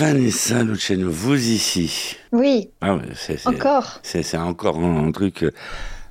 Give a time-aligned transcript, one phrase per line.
[0.00, 2.16] Vanessa Luciano, vous ici.
[2.32, 2.70] Oui.
[2.80, 4.00] Ah c'est, Encore?
[4.02, 5.50] C'est, encore un, un truc euh,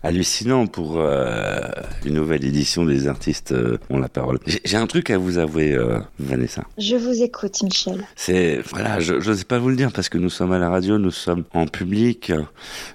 [0.03, 1.61] hallucinant pour euh,
[2.05, 4.39] une nouvelle édition des artistes euh, ont la parole.
[4.45, 6.63] J'ai, un truc à vous avouer, euh, Vanessa.
[6.77, 8.05] Je vous écoute, Michel.
[8.15, 10.97] C'est voilà, je n'osais pas vous le dire parce que nous sommes à la radio,
[10.97, 12.31] nous sommes en public,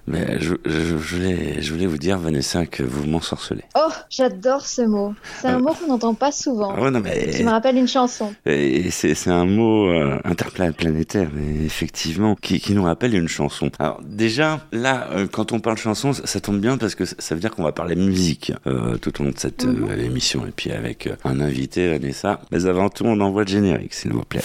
[0.06, 3.64] mais je, je, je voulais, je voulais vous dire, Vanessa, que vous m'ensorcelez.
[3.76, 5.14] Oh, j'adore ce mot.
[5.40, 6.74] C'est un mot qu'on n'entend pas souvent.
[6.76, 8.34] Ah ouais, non, mais Qui me rappelle une chanson.
[8.46, 9.90] Et c'est un mot
[10.24, 13.70] interplanétaire, mais effectivement, qui, qui nous rappelle une chanson.
[13.78, 17.40] Alors déjà, là, quand on parle chanson, ça, ça tombe bien parce que ça, veut
[17.40, 19.88] dire qu'on va parler musique euh, tout au long de cette Mhm.
[19.90, 20.46] euh, émission.
[20.46, 22.40] Et puis avec euh, un invité, Vanessa.
[22.50, 24.42] Mais avant tout, on envoie le générique, s'il vous plaît.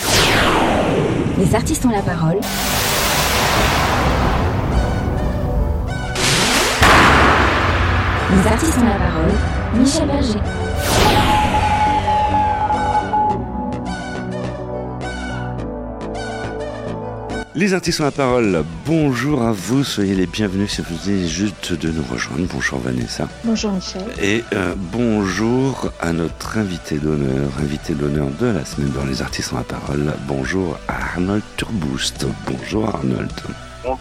[1.37, 2.37] Les artistes ont la parole.
[8.31, 9.31] Les artistes ont la parole.
[9.75, 10.39] Michel Berger.
[17.55, 18.63] Les artistes ont la parole.
[18.85, 22.45] Bonjour à vous, soyez les bienvenus si vous venez juste de nous rejoindre.
[22.53, 23.27] Bonjour Vanessa.
[23.43, 24.03] Bonjour, Michel.
[24.21, 29.51] Et euh, bonjour à notre invité d'honneur, invité d'honneur de la semaine dans Les Artistes
[29.51, 30.13] ont la parole.
[30.27, 32.27] Bonjour à Arnold Turboost.
[32.45, 33.31] Bonjour Arnold.
[33.83, 33.97] Bonjour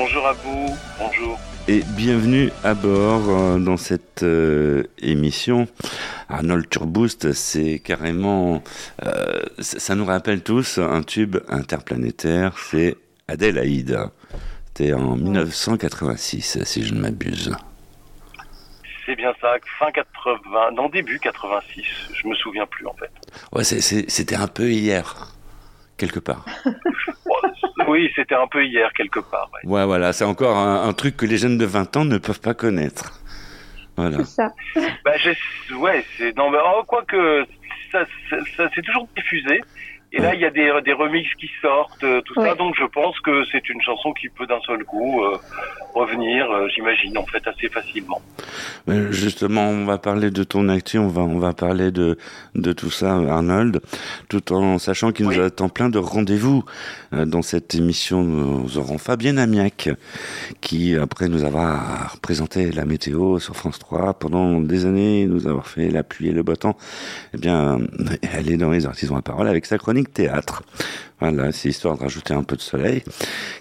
[0.00, 1.38] à vous, bonjour.
[1.66, 5.66] Et bienvenue à bord euh, dans cette euh, émission.
[6.28, 8.62] Arnold Turboost, c'est carrément,
[9.04, 12.96] euh, ça nous rappelle tous un tube interplanétaire, c'est
[13.26, 13.98] Adélaïde.
[14.66, 17.56] C'était en 1986, si je ne m'abuse.
[19.04, 23.10] C'est bien ça, fin 80, non début 86, je me souviens plus en fait.
[23.52, 25.34] Ouais, c'était un peu hier,
[25.96, 26.44] quelque part.
[27.88, 29.50] Oui, c'était un peu hier quelque part.
[29.64, 29.70] ouais.
[29.70, 32.40] Ouais, voilà, c'est encore un, un truc que les jeunes de 20 ans ne peuvent
[32.40, 33.20] pas connaître.
[33.96, 34.18] Voilà.
[34.18, 34.52] C'est ça.
[35.04, 37.44] Bah, j'ai- ouais, c'est non mais oh, quoi que
[37.90, 39.60] ça, ça, ça- c'est toujours diffusé.
[40.10, 42.48] Et là, il y a des, des remixes qui sortent, euh, tout Ouais.
[42.48, 42.54] ça.
[42.54, 45.36] Donc, je pense que c'est une chanson qui peut d'un seul coup euh,
[45.94, 48.20] revenir, euh, j'imagine, en fait, assez facilement.
[49.10, 52.16] Justement, on va parler de ton actu, on va, on va parler de,
[52.54, 53.80] de tout ça, Arnold,
[54.30, 56.64] tout en sachant qu'il nous attend plein de rendez-vous
[57.12, 58.22] dans cette émission.
[58.22, 59.90] Nous aurons Fabienne Amiac,
[60.62, 65.66] qui, après nous avoir représenté la météo sur France 3 pendant des années, nous avoir
[65.66, 66.78] fait la pluie et le beau temps,
[67.34, 67.78] eh bien,
[68.32, 70.62] elle est dans les artisans à parole avec sa chronique théâtre.
[71.20, 73.02] Voilà, c'est histoire de rajouter un peu de soleil.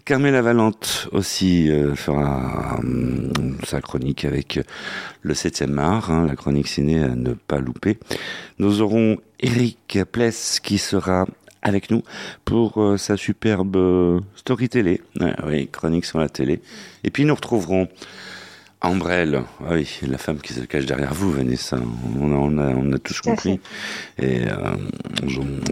[0.05, 3.31] Carmela Valente aussi euh, fera euh,
[3.65, 4.59] sa chronique avec
[5.21, 7.97] le 7e art, hein, la chronique ciné à ne pas louper.
[8.59, 11.25] Nous aurons Eric Pless qui sera
[11.61, 12.03] avec nous
[12.45, 15.01] pour euh, sa superbe euh, story télé.
[15.19, 16.61] Ouais, oui, chronique sur la télé.
[17.03, 17.87] Et puis nous retrouverons
[18.81, 21.77] Ambrelle, ah oui, la femme qui se cache derrière vous, Vanessa.
[22.19, 23.59] On a, on a, on a tous compris.
[24.19, 24.75] Et euh,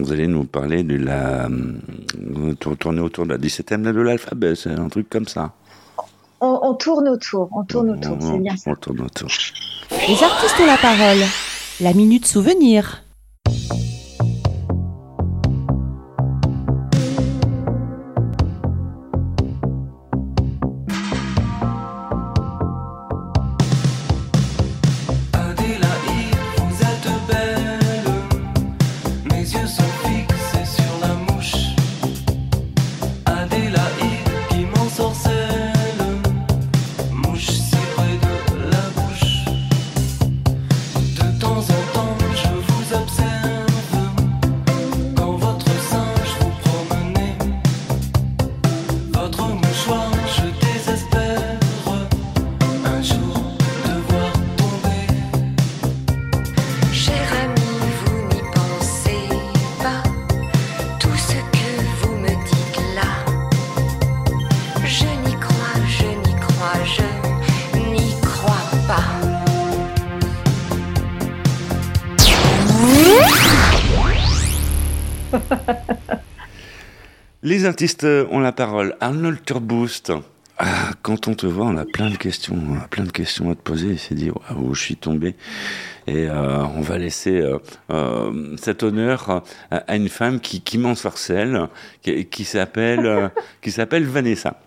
[0.00, 1.46] vous allez nous parler de la...
[1.46, 5.52] euh, tour- tourner autour de la 17e lettre de l'alphabet, c'est un truc comme ça.
[6.40, 7.48] On, on tourne autour.
[7.52, 8.18] On tourne autour.
[8.20, 8.72] C'est bien ça.
[8.72, 9.28] On tourne autour.
[10.08, 11.18] Les artistes ont la parole.
[11.80, 13.04] La minute souvenir.
[77.66, 78.94] Les artistes ont la parole.
[79.00, 80.12] Arnold Turboost.
[80.56, 83.50] Ah, quand on te voit, on a plein de questions, on a plein de questions
[83.50, 83.88] à te poser.
[83.88, 85.34] Il s'est dit, waouh, je suis tombé.
[86.06, 87.58] Et euh, on va laisser euh,
[87.90, 89.42] euh, cet honneur
[89.72, 91.66] à, à une femme qui, qui m'ensorcelle,
[92.02, 93.28] qui, qui s'appelle, euh,
[93.60, 94.60] qui s'appelle Vanessa.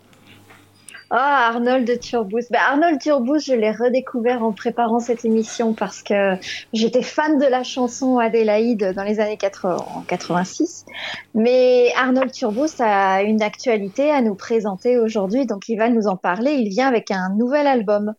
[1.11, 2.51] Ah, Arnold Turboost.
[2.51, 6.35] Bah, Arnold Turboost, je l'ai redécouvert en préparant cette émission parce que
[6.71, 10.85] j'étais fan de la chanson Adélaïde dans les années 80, en 86.
[11.33, 16.15] Mais Arnold Turboost a une actualité à nous présenter aujourd'hui, donc il va nous en
[16.15, 16.51] parler.
[16.51, 18.13] Il vient avec un nouvel album.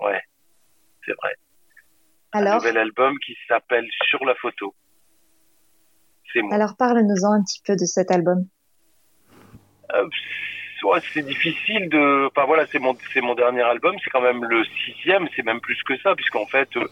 [0.00, 0.20] Ouais,
[1.06, 1.34] c'est vrai.
[2.32, 4.74] un nouvel album qui s'appelle Sur la photo.
[6.32, 6.52] c'est moi.
[6.52, 8.48] Alors parle-nous-en un petit peu de cet album.
[9.94, 10.08] Euh,
[11.12, 12.26] c'est difficile de.
[12.26, 13.96] Enfin voilà, c'est mon c'est mon dernier album.
[14.02, 15.28] C'est quand même le sixième.
[15.34, 16.86] C'est même plus que ça, puisqu'en fait, euh,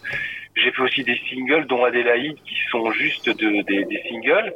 [0.56, 4.53] j'ai fait aussi des singles, dont Adélaïde, qui sont juste de, des, des singles.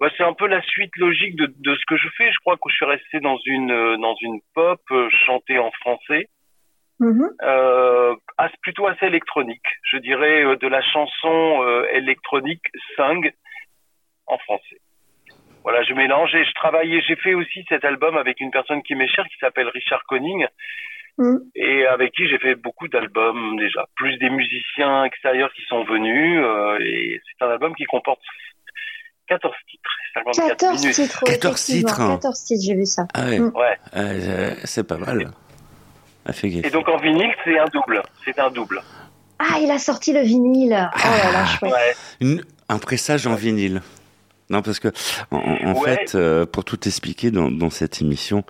[0.00, 2.30] Bah, c'est un peu la suite logique de, de ce que je fais.
[2.30, 5.70] Je crois que je suis resté dans une euh, dans une pop euh, chantée en
[5.72, 6.28] français,
[7.42, 9.66] euh, as- plutôt assez électronique.
[9.90, 12.64] Je dirais de la chanson euh, électronique
[12.96, 13.30] sing
[14.26, 14.78] en français.
[15.66, 17.00] Voilà, je mélange et je travaillais.
[17.08, 20.46] J'ai fait aussi cet album avec une personne qui m'est chère, qui s'appelle Richard Conning,
[21.18, 21.40] Mhm.
[21.56, 23.84] et avec qui j'ai fait beaucoup d'albums déjà.
[23.96, 28.20] Plus des musiciens extérieurs qui sont venus, euh, et c'est un album qui comporte
[29.28, 30.94] 14 titres, 54 14 minutes.
[30.94, 31.88] titres, 14 effectivement.
[31.90, 32.14] titres, hein.
[32.14, 33.02] 14 titres, j'ai vu ça.
[33.14, 33.52] Ah ouais, Mm.
[33.56, 33.76] Ouais.
[33.96, 35.30] euh, c'est pas mal.
[36.28, 36.32] Ah.
[36.44, 38.02] Et donc en vinyle, c'est un double.
[38.24, 38.80] C'est un double.
[39.38, 40.76] Ah, il a sorti le vinyle.
[40.94, 41.72] Oh là là, chouette.
[41.72, 41.92] Ouais.
[42.20, 43.80] Une- un pressage en vinyle.
[44.50, 44.88] Non, parce que
[45.30, 45.96] en, en Ouais.
[45.96, 48.44] fait, euh, pour tout expliquer dans, dans cette émission,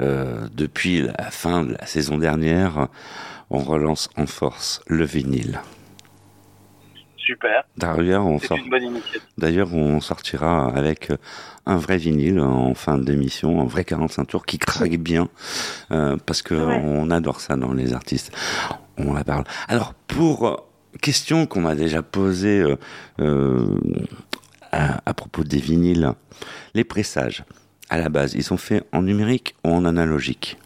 [0.00, 2.88] euh, depuis la fin de la saison dernière,
[3.50, 5.60] on relance en force le vinyle.
[7.16, 7.64] Super.
[7.76, 8.56] D'ailleurs, on sort.
[8.56, 9.20] une bonne initiative.
[9.36, 11.16] D'ailleurs, on sortira avec euh,
[11.66, 15.28] un vrai vinyle en fin d'émission, un vrai 45 tours qui craque bien,
[15.92, 16.80] euh, parce que Ouais.
[16.82, 18.32] on adore ça dans les artistes.
[18.96, 19.44] On la parle.
[19.68, 20.64] Alors, pour
[21.02, 22.64] question qu'on m'a déjà posée
[23.20, 23.66] euh,
[24.72, 26.12] à, à propos des vinyles,
[26.74, 27.44] les pressages,
[27.90, 30.56] à la base, ils sont faits en numérique ou en analogique?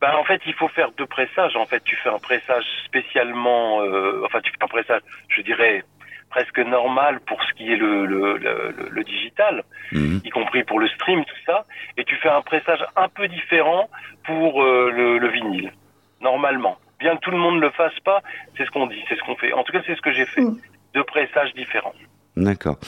[0.00, 1.56] Bah, en fait, il faut faire deux pressages.
[1.56, 5.84] En fait, tu fais un pressage spécialement, euh, enfin, tu fais un pressage, je dirais,
[6.30, 10.20] presque normal pour ce qui est le, le, le, le- le digital, Mhm.
[10.24, 11.64] y compris pour le stream, tout ça.
[11.96, 13.88] Et tu fais un pressage un peu différent
[14.24, 15.72] pour euh, le, le vinyle,
[16.20, 16.78] normalement.
[17.00, 18.22] Bien que tout le monde ne le fasse pas,
[18.56, 19.52] c'est ce qu'on dit, c'est ce qu'on fait.
[19.52, 20.42] En tout cas, c'est ce que j'ai fait.
[20.42, 20.58] Mm.
[20.94, 21.94] Deux pressages différents.
[22.36, 22.78] D'accord.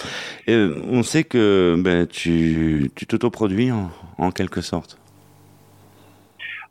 [0.48, 4.96] Euh, on sait que ben, tu tu t'autoproduis en, en quelque sorte.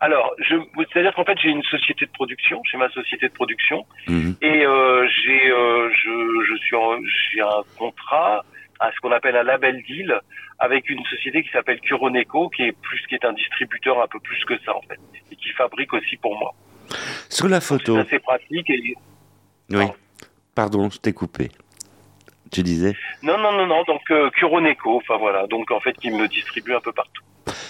[0.02, 4.36] Alors, c'est-à-dire qu'en fait, j'ai une société de production, j'ai ma société de production, Mhm.
[4.42, 6.78] Et euh, j'ai euh, je, je suis
[7.34, 8.46] j'ai un contrat
[8.80, 10.18] à ce qu'on appelle un label deal
[10.60, 14.20] avec une société qui s'appelle Curoneco qui est plus qui est un distributeur un peu
[14.22, 15.00] plus que ça en fait
[15.32, 16.54] et qui fabrique aussi pour moi.
[17.30, 18.96] Sur la photo, C'est assez pratique et
[19.72, 19.86] oui.
[20.60, 21.52] Pardon, je t'ai coupé.
[22.52, 26.10] Tu disais non non non non donc euh, Curoneco enfin voilà donc en fait qui
[26.12, 27.24] me distribue un peu partout.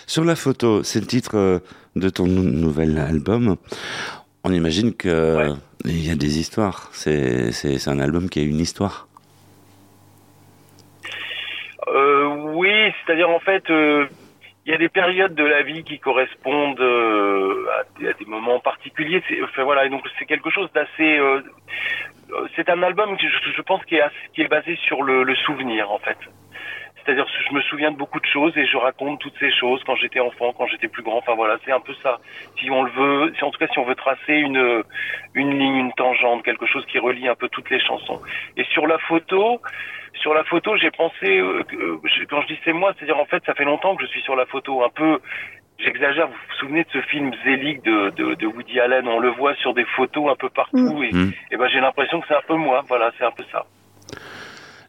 [0.07, 1.59] Sur la photo, c'est le titre euh,
[1.95, 3.57] de ton nou- nouvel album.
[4.43, 5.53] On imagine que Ouais.
[5.85, 6.89] il y a des histoires.
[6.93, 9.07] C'est un album qui a une histoire.
[11.87, 12.25] Euh,
[12.55, 12.71] oui,
[13.05, 14.07] c'est-à-dire en fait, euh,
[14.65, 18.25] il y a des périodes de la vie qui correspondent euh, à, des, à des
[18.25, 19.21] moments particuliers.
[19.43, 21.17] Enfin voilà, et donc c'est quelque chose d'assez.
[21.19, 21.41] euh,
[22.55, 26.17] c'est un album que je, pense qui est, basé sur le, le souvenir en fait.
[27.03, 29.95] C'est-à-dire je me souviens de beaucoup de choses et je raconte toutes ces choses quand
[29.95, 31.17] j'étais enfant, quand j'étais plus grand.
[31.17, 32.19] Enfin voilà, c'est un peu ça.
[32.59, 34.83] Si on le veut, si en tout cas si on veut tracer une
[35.33, 38.21] une ligne, une tangente, quelque chose qui relie un peu toutes les chansons.
[38.57, 39.61] Et sur la photo,
[40.21, 41.97] sur la photo, j'ai pensé euh, euh,
[42.29, 44.35] quand je dis c'est moi, c'est-à-dire en fait ça fait longtemps que je suis sur
[44.35, 45.19] la photo, un peu.
[45.83, 46.27] J'exagère.
[46.27, 49.07] Vous vous souvenez de ce film Zelig de, de, de Woody Allen?
[49.07, 51.31] On le voit sur des photos un peu partout et, Mm.
[51.51, 52.83] et ben j'ai l'impression que c'est un peu moi.
[52.87, 53.65] Voilà, c'est un peu ça.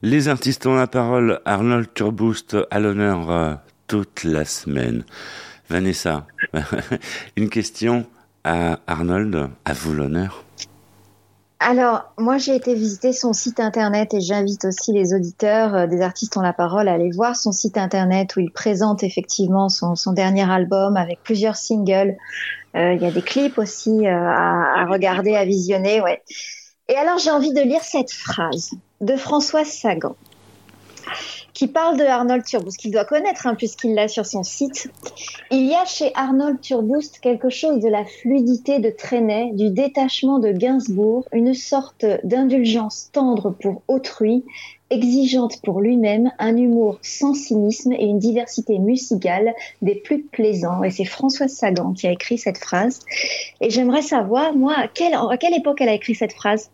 [0.03, 1.41] Les artistes ont la parole.
[1.45, 3.55] Arnold Turboost à l'honneur euh,
[3.87, 5.05] toute la semaine.
[5.69, 6.27] Vanessa,
[7.37, 8.07] une question
[8.45, 9.51] à Arnold.
[9.65, 10.43] À vous l'honneur.
[11.63, 16.01] Alors, moi, j'ai été visiter son site internet et j'invite aussi les auditeurs euh, des
[16.01, 19.95] artistes ont la parole à aller voir son site internet où il présente effectivement son,
[19.95, 22.17] son dernier album avec plusieurs singles.
[22.77, 26.23] Euh, Il y a des clips aussi euh, à, à regarder, à visionner, ouais.
[26.89, 28.71] Et alors, j'ai envie de lire cette phrase
[29.03, 30.17] de Françoise Sagan
[31.53, 34.91] qui parle de Arnold Turboost, qu'il doit connaître hein, puisqu'il l'a sur son site.
[35.51, 40.39] Il y a chez Arnold Turboost quelque chose de la fluidité de Trenet, du détachement
[40.39, 44.45] de Gainsbourg, une sorte d'indulgence tendre pour autrui,
[44.91, 50.83] exigeante pour lui-même, un humour sans cynisme et une diversité musicale des plus plaisants.
[50.83, 53.01] Et c'est Françoise Sagan qui a écrit cette phrase.
[53.61, 56.71] Et j'aimerais savoir, moi, à quelle, à quelle époque elle a écrit cette phrase?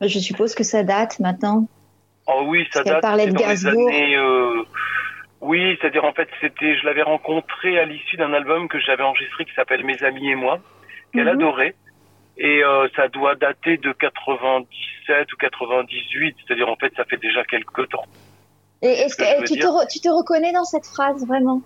[0.00, 1.66] Je suppose que ça date maintenant.
[2.26, 4.16] Oh oui, ça date parlait de dans les années.
[4.16, 4.62] euh,
[5.40, 9.44] Oui, c'est-à-dire en fait, c'était, je l'avais rencontré à l'issue d'un album que j'avais enregistré
[9.44, 10.58] qui s'appelle Mes amis et moi,
[11.12, 11.34] qu'elle Mhm.
[11.40, 11.74] adorait.
[12.36, 17.44] Et euh, ça doit dater de 97 ou 98, c'est-à-dire en fait, ça fait déjà
[17.44, 18.04] quelques temps.
[18.82, 21.62] Et est-ce Ce que que je veux tu te, tu reconnais dans cette phrase vraiment?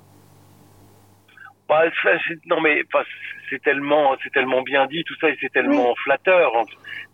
[1.69, 2.11] Bah, ça,
[2.47, 2.83] non mais
[3.50, 6.52] c'est tellement, c'est tellement bien dit tout ça et c'est tellement flatteur.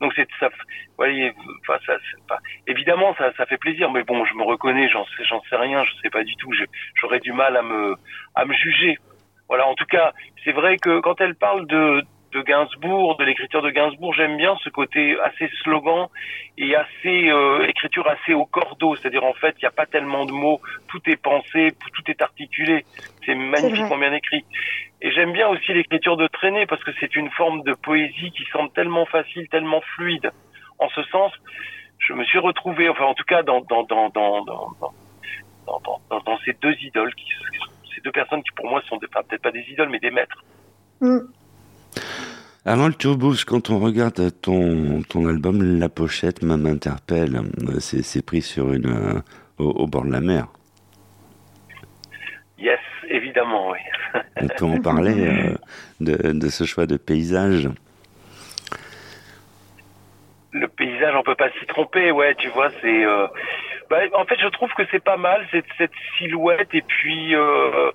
[0.00, 0.48] Donc c'est ça,
[0.96, 1.96] voyez, enfin ça,
[2.28, 5.56] pas- évidemment ça, ça fait plaisir, mais bon, je me reconnais, j'en sais, j'en sais
[5.56, 6.50] rien, je sais pas du tout,
[7.00, 7.96] j'aurais du mal à me,
[8.34, 8.98] à me juger.
[9.48, 10.12] Voilà, en tout cas,
[10.42, 12.02] c'est vrai que quand elle parle de,
[12.34, 16.08] de Gainsbourg, de l'écriture de Gainsbourg, j'aime bien ce côté assez slogan
[16.58, 20.24] et assez euh, écriture assez au cordeau, c'est-à-dire en fait, il n'y a pas tellement
[20.26, 22.84] de mots, tout est pensé, tout est articulé,
[23.24, 24.44] c'est magnifiquement bien écrit.
[25.00, 28.44] Et j'aime bien aussi l'écriture de traîner parce que c'est une forme de poésie qui
[28.52, 30.30] semble tellement facile, tellement fluide.
[30.80, 31.32] En ce sens,
[31.98, 34.72] je me suis retrouvé, enfin en tout cas dans dans dans dans dans,
[35.66, 37.26] dans, dans, dans- ces deux idoles, qui,
[37.94, 40.42] ces deux personnes qui pour moi sont peut-être pas des idoles mais des maîtres.
[41.00, 41.20] Mm.
[42.66, 47.36] Arnold Turbous, quand on regarde ton, ton album, la pochette m'interpelle.
[47.68, 49.20] Euh, C'est c'est pris sur une, euh,
[49.58, 50.46] au, au bord de la mer.
[52.58, 53.78] Yes, évidemment, oui.
[54.40, 55.54] On peut en parler euh,
[56.00, 57.68] de, de ce choix de paysage.
[60.52, 63.04] le paysage, on peut pas s'y tromper, ouais, tu vois, c'est.
[63.04, 63.26] euh,
[63.90, 67.90] bah, en fait, je trouve que c'est pas mal cette, cette silhouette et puis euh,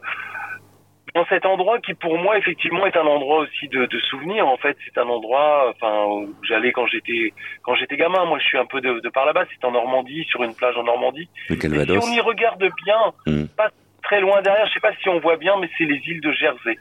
[1.19, 4.47] dans cet endroit qui, pour moi, effectivement, est un endroit aussi de, de souvenirs.
[4.47, 7.33] En fait, c'est un endroit, enfin, où j'allais quand j'étais
[7.63, 8.25] quand j'étais gamin.
[8.25, 9.43] Moi, je suis un peu de, de par là-bas.
[9.51, 11.27] C'est en Normandie, sur une plage en Normandie.
[11.49, 11.59] Le Et
[12.01, 13.45] si on y regarde bien, Hmm.
[13.57, 13.69] pas
[14.03, 16.31] très loin derrière, je sais pas si on voit bien, mais c'est les îles de
[16.31, 16.77] Jersey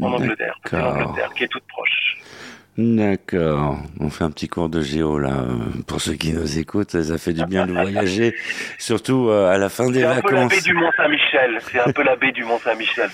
[0.00, 0.58] en Angleterre,
[1.36, 2.16] qui est toute proche.
[2.76, 3.78] D'accord.
[4.00, 5.44] On fait un petit cours de géo là.
[5.86, 8.34] Pour ceux qui nous écoutent, ça fait du bien de voyager.
[8.78, 10.62] Surtout euh, à la fin des C'est un peu la baie vacances.
[10.64, 11.58] du Mont Saint-Michel.
[11.70, 13.10] C'est un peu la baie du Mont Saint-Michel.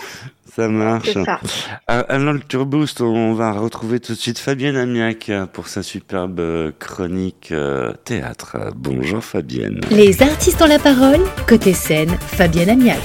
[0.46, 1.12] Ça marche.
[1.12, 1.40] Ça.
[1.86, 7.50] À Arnold Turboost, on va retrouver tout de suite Fabienne Amiac pour sa superbe chronique
[7.52, 8.56] euh, théâtre.
[8.74, 9.80] Bonjour Fabienne.
[9.90, 11.20] Les artistes ont la parole.
[11.46, 12.98] Côté scène, Fabienne Amiac.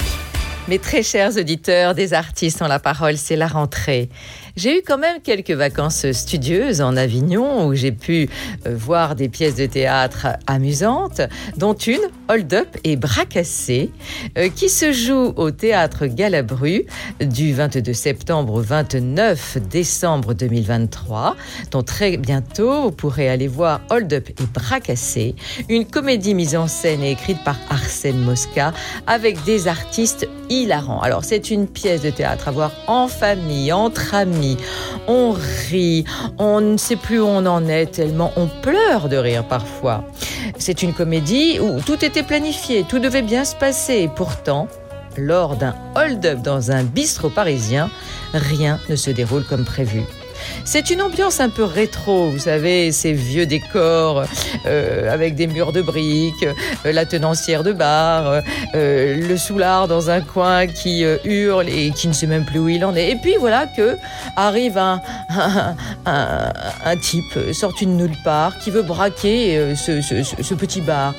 [0.68, 4.10] Mes très chers auditeurs des artistes ont la parole, c'est la rentrée.
[4.56, 8.30] J'ai eu quand même quelques vacances studieuses en Avignon où j'ai pu
[8.66, 11.20] euh, voir des pièces de théâtre amusantes,
[11.58, 13.92] dont une, Hold Up et Bras cassés,
[14.38, 16.86] euh, qui se joue au théâtre Galabru
[17.20, 21.36] du 22 septembre au 29 décembre 2023,
[21.72, 25.36] dont très bientôt vous pourrez aller voir Hold Up et Bras cassés,
[25.68, 28.74] une comédie mise en scène et écrite par Arsène Mosca
[29.06, 31.02] avec des artistes hilarants.
[31.02, 34.45] Alors c'est une pièce de théâtre à voir en famille, entre amis.
[35.08, 35.32] On
[35.70, 36.06] rit,
[36.38, 40.04] on ne sait plus où on en est tellement on pleure de rire parfois.
[40.58, 44.68] C'est une comédie où tout était planifié, tout devait bien se passer et pourtant,
[45.18, 47.90] lors d'un hold-up dans un bistrot parisien,
[48.34, 50.04] rien ne se déroule comme prévu.
[50.64, 54.24] C'est une ambiance un peu rétro, vous savez, ces vieux décors
[54.66, 56.44] euh, avec des murs de briques,
[56.86, 58.42] euh, la tenancière de bar,
[58.76, 62.70] euh, le soulard dans un coin qui hurle et qui ne sait même plus où
[62.70, 63.12] il en est.
[63.12, 63.98] Et puis voilà que
[64.36, 65.02] arrive un,
[66.06, 66.54] un,
[66.86, 71.14] un- type sorti de nulle part qui veut braquer ce, ce- petit bar.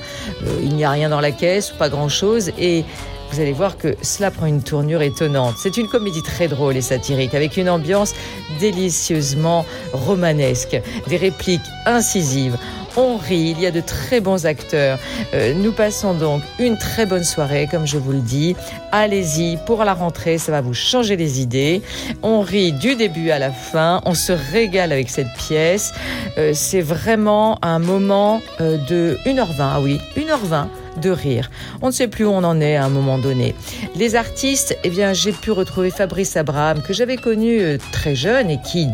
[0.63, 2.85] Il n'y a rien dans la caisse, pas grand-chose et
[3.33, 5.55] vous allez voir que cela prend une tournure étonnante.
[5.59, 8.15] C'est une comédie très drôle et satirique avec une ambiance
[8.61, 12.57] délicieusement romanesque, des répliques incisives.
[12.99, 14.99] On rit, il y a de très bons acteurs.
[15.35, 18.57] Euh, nous passons donc une très bonne soirée, comme je vous le dis.
[18.91, 21.83] Allez-y pour la rentrée, ça va vous changer les idées.
[22.23, 25.93] On rit du début à la fin, on se régale avec cette pièce.
[26.39, 30.67] Euh, c'est vraiment un moment euh, de 1h20, ah oui, 1h20
[31.01, 31.51] de rire.
[31.83, 33.55] On ne sait plus où on en est à un moment donné.
[33.95, 38.51] Les artistes, eh bien, j'ai pu retrouver Fabrice Abraham, que j'avais connu euh, très jeune
[38.51, 38.87] et qui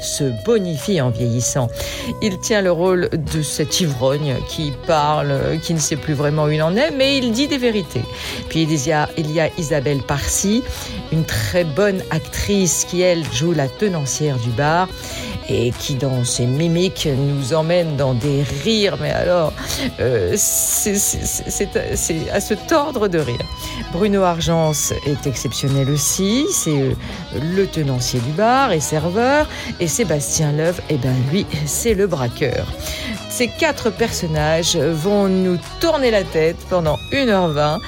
[0.00, 1.68] se bonifie en vieillissant.
[2.22, 6.44] Il tient le rôle de cet ivrogne qui parle, euh, qui ne sait plus vraiment
[6.44, 8.02] où il en est, mais il dit des vérités.
[8.48, 10.62] Puis il y a, il y a Isabelle Parsi,
[11.12, 14.88] une très bonne actrice qui, elle, joue la tenancière du bar
[15.48, 19.52] et qui, dans ses mimiques, nous emmène dans des rires, mais alors,
[20.00, 21.70] euh, c'est
[22.32, 23.44] à se tordre de rire.
[23.92, 26.94] Bruno Argence est exceptionnel aussi, c'est euh,
[27.54, 29.48] le tenancier du bar et serveur,
[29.80, 32.66] et Sébastien Love, eh ben lui, c'est le braqueur.
[33.36, 37.80] Ces quatre personnages vont nous tourner la tête pendant 1h20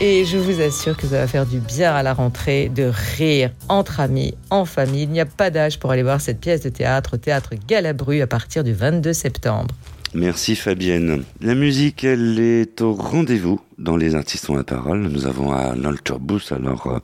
[0.00, 3.50] et je vous assure que ça va faire du bien à la rentrée de rire
[3.68, 5.02] entre amis, en famille.
[5.02, 8.20] Il n'y a pas d'âge pour aller voir cette pièce de théâtre au théâtre Galabru
[8.20, 9.74] à partir du 22 septembre.
[10.14, 11.24] Merci Fabienne.
[11.40, 15.00] La musique, elle est au rendez-vous dans Les Artistes ont la parole.
[15.00, 16.98] Nous avons Arnold Turbous, alors euh,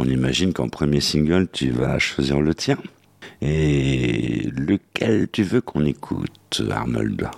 [0.00, 2.76] on imagine qu'en premier single, tu vas choisir le tien.
[3.42, 7.28] Et lequel tu veux qu'on écoute, Arnold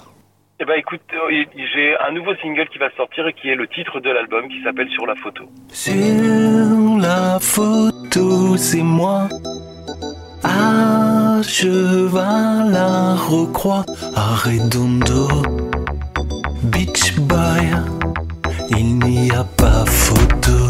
[0.61, 3.67] Eh ben écoute, euh, j'ai un nouveau single qui va sortir et qui est le
[3.67, 5.45] titre de l'album qui s'appelle Sur la photo.
[5.69, 9.29] Sur la photo, c'est moi.
[10.45, 15.29] À cheval, à recroix, à redondo,
[16.63, 17.67] beach boy,
[18.71, 20.68] il n'y a pas photo.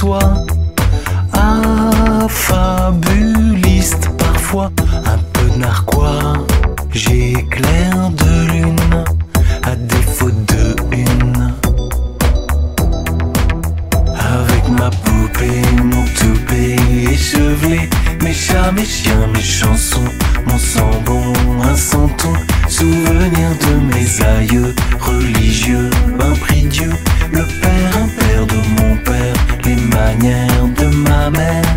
[0.00, 0.18] Soi,
[2.24, 4.70] affabuliste parfois,
[5.04, 6.32] un peu narquois.
[6.90, 9.04] J'éclaire de lune,
[9.62, 11.52] à défaut de une.
[14.16, 16.76] Avec ma poupée, mon toupet
[17.12, 17.90] échevelé,
[18.22, 20.12] mes chats, mes chiens, mes chansons,
[20.46, 22.32] mon sang bon, un santon,
[22.68, 25.89] souvenir de mes aïeux, religieux,
[31.40, 31.69] ma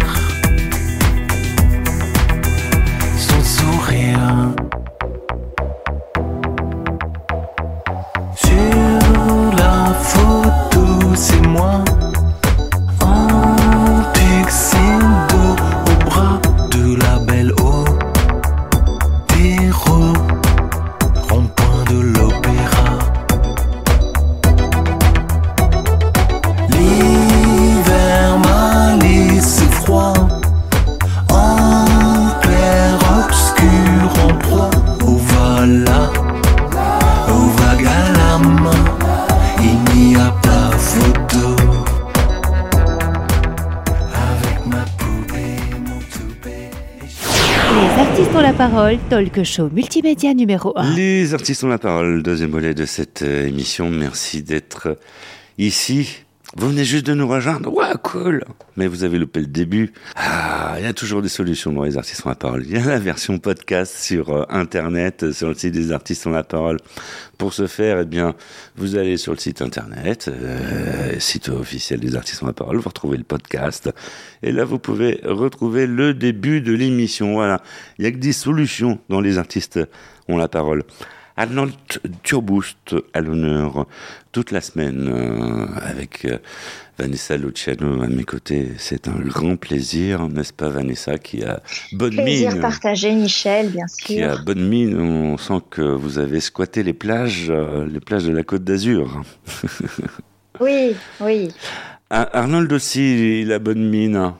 [48.57, 50.95] parole, talk show multimédia numéro 1.
[50.95, 53.89] Les artistes ont la parole, deuxième volet de cette euh, émission.
[53.89, 54.97] Merci d'être
[55.57, 56.23] ici.
[56.55, 57.73] Vous venez juste de nous rejoindre.
[57.73, 58.45] Ouais, cool.
[58.77, 59.91] Mais vous avez loupé le début.
[60.15, 62.63] Ah, il y a toujours des solutions dans les artistes ont la parole.
[62.67, 66.31] Il y a la version podcast sur euh, Internet, sur le site des artistes ont
[66.31, 66.77] la parole.
[67.39, 68.35] Pour ce faire, eh bien,
[68.75, 72.89] vous allez sur le site Internet, euh, site officiel des artistes ont la parole, vous
[72.89, 73.89] retrouvez le podcast.
[74.43, 77.33] Et là, vous pouvez retrouver le début de l'émission.
[77.33, 77.63] Voilà.
[77.97, 79.79] Il y a que des solutions dans les artistes
[80.27, 80.83] ont la parole.
[81.35, 81.73] Arnold
[82.21, 83.87] Turboost à l'honneur
[84.31, 86.37] toute la semaine euh, avec euh,
[86.99, 88.69] Vanessa Luciano à mes côtés.
[88.77, 92.61] C'est un grand plaisir, n'est-ce pas Vanessa, qui a bonne Plaisir mine?
[92.61, 94.43] partagé, Michel, bien qui a sûr.
[94.45, 94.99] bonne mine.
[94.99, 99.21] On sent que vous avez squatté les plages, euh, les plages de la Côte d'Azur.
[100.59, 101.49] Oui, oui,
[102.11, 104.33] Ah, Arnold aussi, il a bonne mine.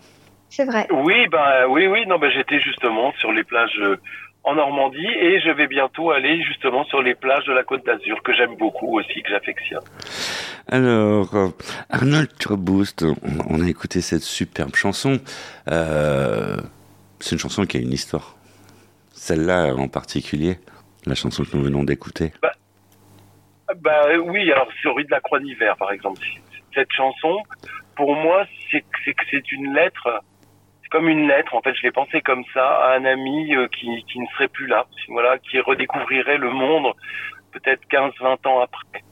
[0.50, 0.88] c'est vrai.
[0.92, 2.06] Oui, bah oui, oui.
[2.08, 3.96] Non, bah, j'étais justement sur les plages euh,
[4.44, 8.22] en Normandie et je vais bientôt aller justement sur les plages de la Côte d'Azur
[8.24, 9.84] que j'aime beaucoup aussi, que j'affectionne.
[10.68, 11.50] Alors, euh,
[11.90, 13.06] Arnold Turboost,
[13.50, 15.20] on, a écouté cette superbe chanson.
[15.70, 16.58] Euh,
[17.20, 18.36] c'est une chanson qui a une histoire.
[19.12, 20.58] Celle-là en particulier,
[21.06, 22.34] la chanson que nous venons d'écouter.
[23.78, 26.22] Bah euh, oui, alors sur Rue de la Croix d'hiver, par exemple,
[26.76, 27.38] cette chanson,
[27.96, 30.22] pour moi, c'est c'est que c'est une lettre,
[30.94, 31.56] comme une lettre.
[31.56, 34.68] En fait, je l'ai pensé comme ça à un ami euh, qui ne serait plus
[34.68, 36.94] là, voilà, qui redécouvrirait le monde
[37.52, 39.04] peut-être 15-20 ans après.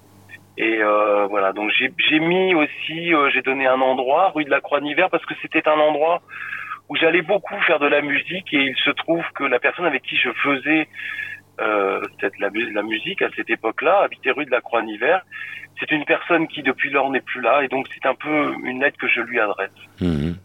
[0.58, 4.62] Et euh, voilà, donc j'ai mis aussi, euh, j'ai donné un endroit, rue de la
[4.62, 6.22] Croix d'hiver, parce que c'était un endroit
[6.88, 10.04] où j'allais beaucoup faire de la musique et il se trouve que la personne avec
[10.04, 10.88] qui je faisais
[11.60, 15.22] euh, cette, la, la musique à cette époque-là, habitait rue de la Croix d'hiver,
[15.80, 18.82] c'est une personne qui depuis lors n'est plus là et donc c'est un peu une
[18.82, 19.72] lettre que je lui adresse.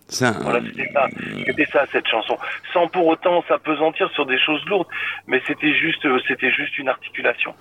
[0.09, 1.07] C'est un- Voilà, c'était ça,
[1.47, 2.39] c'était ça cette chanson,
[2.73, 4.89] sans pour autant s'apesantir sur des choses lourdes,
[5.27, 7.55] mais c'était juste, euh, c'était juste une articulation.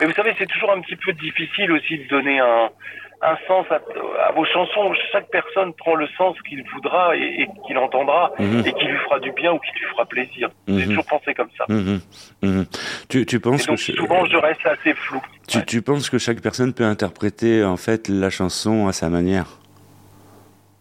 [0.00, 2.70] Mais vous savez, c'est toujours un petit peu difficile aussi de donner un,
[3.20, 3.80] un sens à,
[4.28, 4.92] à vos chansons.
[5.12, 8.62] Chaque personne prend le sens qu'il voudra et, et qu'il entendra Mhm.
[8.66, 10.48] et qui lui fera du bien ou qui lui fera plaisir.
[10.68, 10.84] J'ai Mhm.
[10.86, 11.64] toujours pensé comme ça.
[11.68, 12.66] Mhm.
[13.08, 15.20] Tu, tu penses que donc souvent, je reste assez flou.
[15.48, 15.64] tu, Ouais.
[15.64, 19.46] tu penses que chaque personne peut interpréter en fait la chanson à sa manière?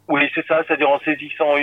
[0.10, 1.56] Oui, c'est ça, c'est-à-dire en saisissant.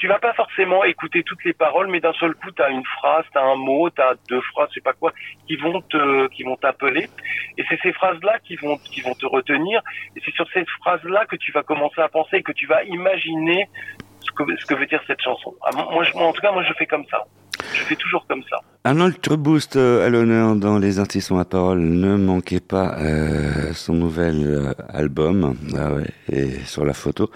[0.00, 2.84] Tu vas pas forcément écouter toutes les paroles, mais d'un seul coup, tu as une
[2.84, 5.12] phrase, tu as un mot, tu as deux phrases, je sais pas quoi,
[5.46, 7.08] qui vont te qui vont t'appeler.
[7.58, 9.82] Et c'est ces phrases-là qui vont qui vont te retenir.
[10.16, 13.68] Et c'est sur ces phrases-là que tu vas commencer à penser que tu vas imaginer
[14.20, 15.54] ce que ce que veut dire cette chanson.
[15.62, 17.24] Ah, moi, je, en tout cas, moi, je fais comme ça.
[17.72, 18.56] Je fais toujours comme ça.
[18.84, 21.80] Arnold Treboost euh, à l'honneur dans Les Artistes ont la parole.
[21.80, 25.56] Ne manquez pas euh, son nouvel euh, album.
[25.76, 27.30] Ah ouais, et sur la photo,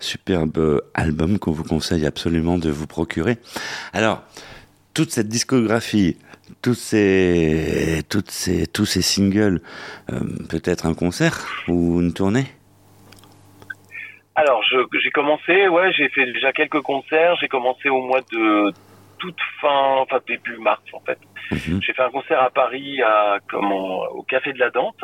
[0.00, 3.36] superbe album qu'on vous conseille absolument de vous procurer.
[3.92, 4.22] Alors,
[4.94, 6.16] toute cette discographie,
[6.62, 9.60] toutes ces, toutes ces, tous ces singles,
[10.10, 12.46] euh, peut-être un concert ou une tournée?
[14.34, 17.36] Alors, j'ai commencé, ouais, j'ai fait déjà quelques concerts.
[17.40, 18.72] J'ai commencé au mois de
[19.18, 21.18] toute fin, enfin début mars en fait.
[21.50, 21.80] Mhm.
[21.82, 24.94] J'ai fait un concert à Paris, à comment, au Café de la Danse.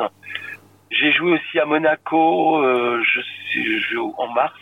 [0.91, 3.19] J'ai joué aussi à Monaco, euh, je,
[3.79, 4.59] je- en mars.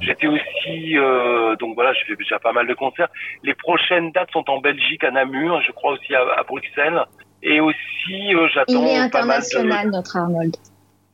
[0.00, 3.08] J'étais aussi, euh, donc voilà, j'ai fait déjà pas mal de concerts.
[3.42, 7.02] Les prochaines dates sont en Belgique, à Namur, je crois aussi à, à Bruxelles.
[7.42, 9.44] Et aussi, euh, j'attends Il est pas mal de...
[9.44, 10.56] international, notre Arnold.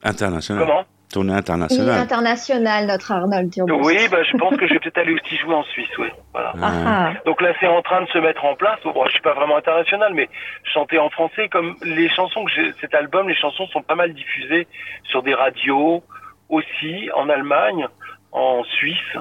[0.02, 0.64] International.
[0.66, 0.84] Comment?
[1.14, 2.00] Tournée Il est internationale.
[2.00, 3.54] international, notre Arnold.
[3.84, 6.08] Oui, bah, je pense que je vais peut-être aller aussi jouer en Suisse, oui.
[6.32, 6.52] Voilà.
[6.60, 7.12] Ah, ah.
[7.24, 8.80] Donc là, c'est en train de se mettre en place.
[8.82, 10.28] Bon, je suis pas vraiment international, mais
[10.64, 14.12] chanter en français, comme les chansons que j'ai, cet album, les chansons sont pas mal
[14.12, 14.66] diffusées
[15.04, 16.02] sur des radios,
[16.48, 17.86] aussi en Allemagne,
[18.32, 19.16] en Suisse,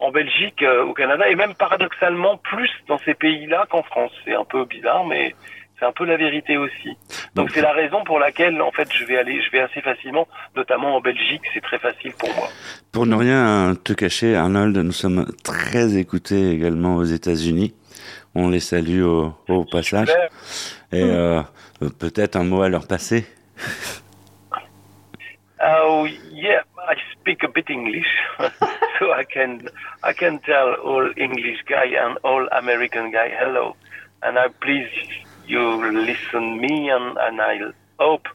[0.00, 4.10] en Belgique, euh, au Canada, et même paradoxalement plus dans ces pays-là qu'en France.
[4.24, 5.36] C'est un peu bizarre, mais
[5.78, 6.96] c'est un peu la vérité aussi.
[7.34, 10.26] Donc c'est la raison pour laquelle, en fait, je vais aller, je vais assez facilement,
[10.56, 12.48] notamment en Belgique, c'est très facile pour moi.
[12.90, 17.74] Pour ne rien te cacher, Arnold, nous sommes très écoutés également aux États-Unis.
[18.34, 20.08] On les salue au, au passage.
[20.08, 20.28] Super.
[20.92, 21.42] Et euh,
[21.98, 23.24] peut-être un mot à leur passer.
[25.60, 28.06] Oh yeah, I speak a bit English,
[28.98, 29.58] so I can
[30.04, 33.74] I can tell all English guy and all American guy hello,
[34.22, 34.86] and I please
[35.48, 37.58] you listen me and and I
[37.98, 38.26] hope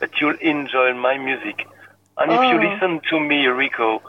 [0.00, 1.66] that you'll enjoy my music,
[2.18, 2.68] and if you Oh.
[2.68, 4.00] listen to me, Rico,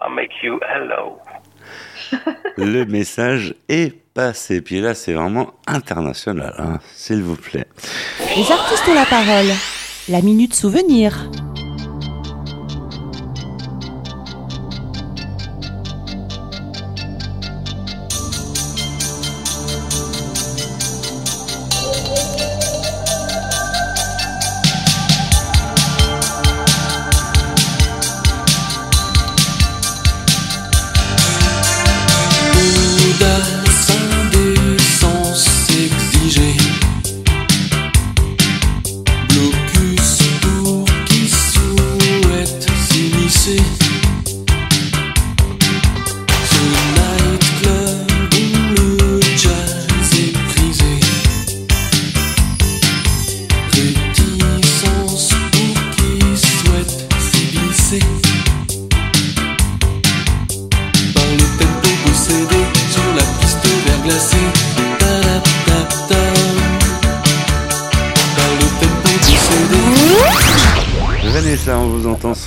[0.00, 1.20] I make you hello.
[2.56, 4.60] Le message est passé.
[4.60, 7.66] Puis là, c'est vraiment international, hein, s'il vous plaît.
[8.36, 9.46] Les artistes ont la parole.
[10.08, 11.16] La minute souvenir.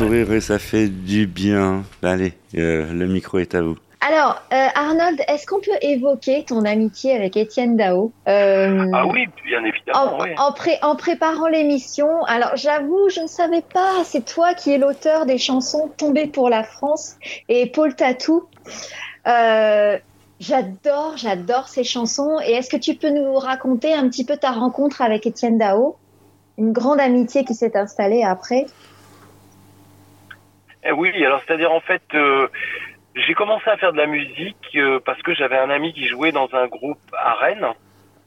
[0.08, 1.84] Sourire et ça fait du bien.
[2.04, 3.78] Allez, euh, le micro est à vous.
[4.00, 8.12] Alors, euh, Arnold, est-ce qu'on peut évoquer ton amitié avec Étienne Dao?
[8.28, 10.30] Euh, Ah oui, bien évidemment, En, oui.
[10.38, 14.78] en pré- en préparant l'émission, alors j'avoue, je ne savais pas, c'est toi qui es
[14.78, 17.16] l'auteur des chansons Tombées pour la France
[17.50, 18.44] et Paul Tatou.
[19.28, 19.98] Euh,
[20.40, 22.38] j'adore, j'adore ces chansons.
[22.46, 25.98] Et est-ce que tu peux nous raconter un petit peu ta rencontre avec Étienne Dao?
[26.60, 28.68] Une grande amitié qui s'est installée après?
[30.92, 32.48] Oui, alors c'est-à-dire en fait, euh,
[33.16, 36.32] j'ai commencé à faire de la musique euh, parce que j'avais un ami qui jouait
[36.32, 37.68] dans un groupe à Rennes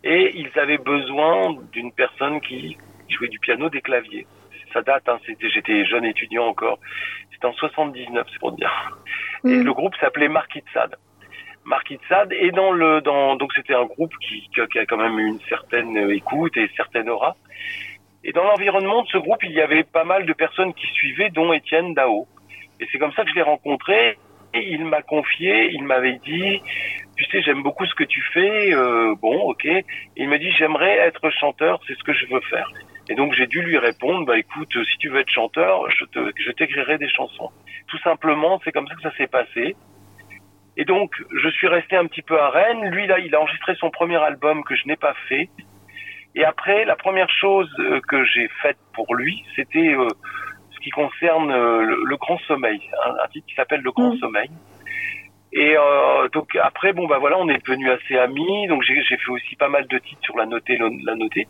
[0.05, 2.77] et ils avaient besoin d'une personne qui
[3.09, 4.27] jouait du piano, des claviers.
[4.73, 6.79] Ça date, hein, c'était, j'étais jeune étudiant encore.
[7.33, 8.71] C'était en 79, c'est pour dire.
[9.45, 9.63] Et Mm.
[9.65, 10.95] le groupe s'appelait Marquitsad.
[11.65, 14.97] Marquitsad et dans le, dans, donc c'était un groupe qui, qui a- qui a quand
[14.97, 17.37] même une certaine euh, écoute et une certaine aura.
[18.25, 21.31] Et dans l'environnement de ce groupe, il y avait pas mal de personnes qui suivaient,
[21.31, 22.27] dont Étienne Dao.
[22.81, 24.19] Et c'est comme ça que je l'ai rencontré.
[24.55, 26.61] Il m'a confié, il m'avait dit,
[27.17, 28.75] tu sais, j'aime beaucoup ce que tu fais.
[28.75, 29.69] euh, bon, ok.
[30.17, 32.69] Il m'a dit, j'aimerais être chanteur, c'est ce que je veux faire.
[33.09, 36.33] Et donc j'ai dû lui répondre, bah écoute, si tu veux être chanteur, je te,
[36.37, 37.51] je t'écrirai des chansons.
[37.89, 39.77] Tout simplement, c'est comme ça que ça s'est passé.
[40.77, 42.89] Et donc, je suis resté un petit peu à Rennes.
[42.91, 45.51] Lui, là, il a enregistré son premier album que je n'ai pas fait.
[46.35, 50.07] Et après, la première chose euh, que j'ai faite pour lui, c'était euh,
[50.81, 54.15] ce qui concerne euh, le, le grand sommeil, un, un titre qui s'appelle Le grand
[54.15, 54.19] Mm.
[54.19, 54.51] sommeil.
[55.53, 58.67] Et euh, donc après, bon bah voilà, on est devenus assez amis.
[58.69, 61.47] Donc j'ai fait aussi pas mal de titres sur la notée, la notée.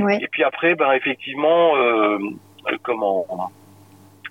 [0.00, 0.18] Ouais.
[0.22, 2.18] Et puis après, ben effectivement, euh,
[2.82, 3.26] comment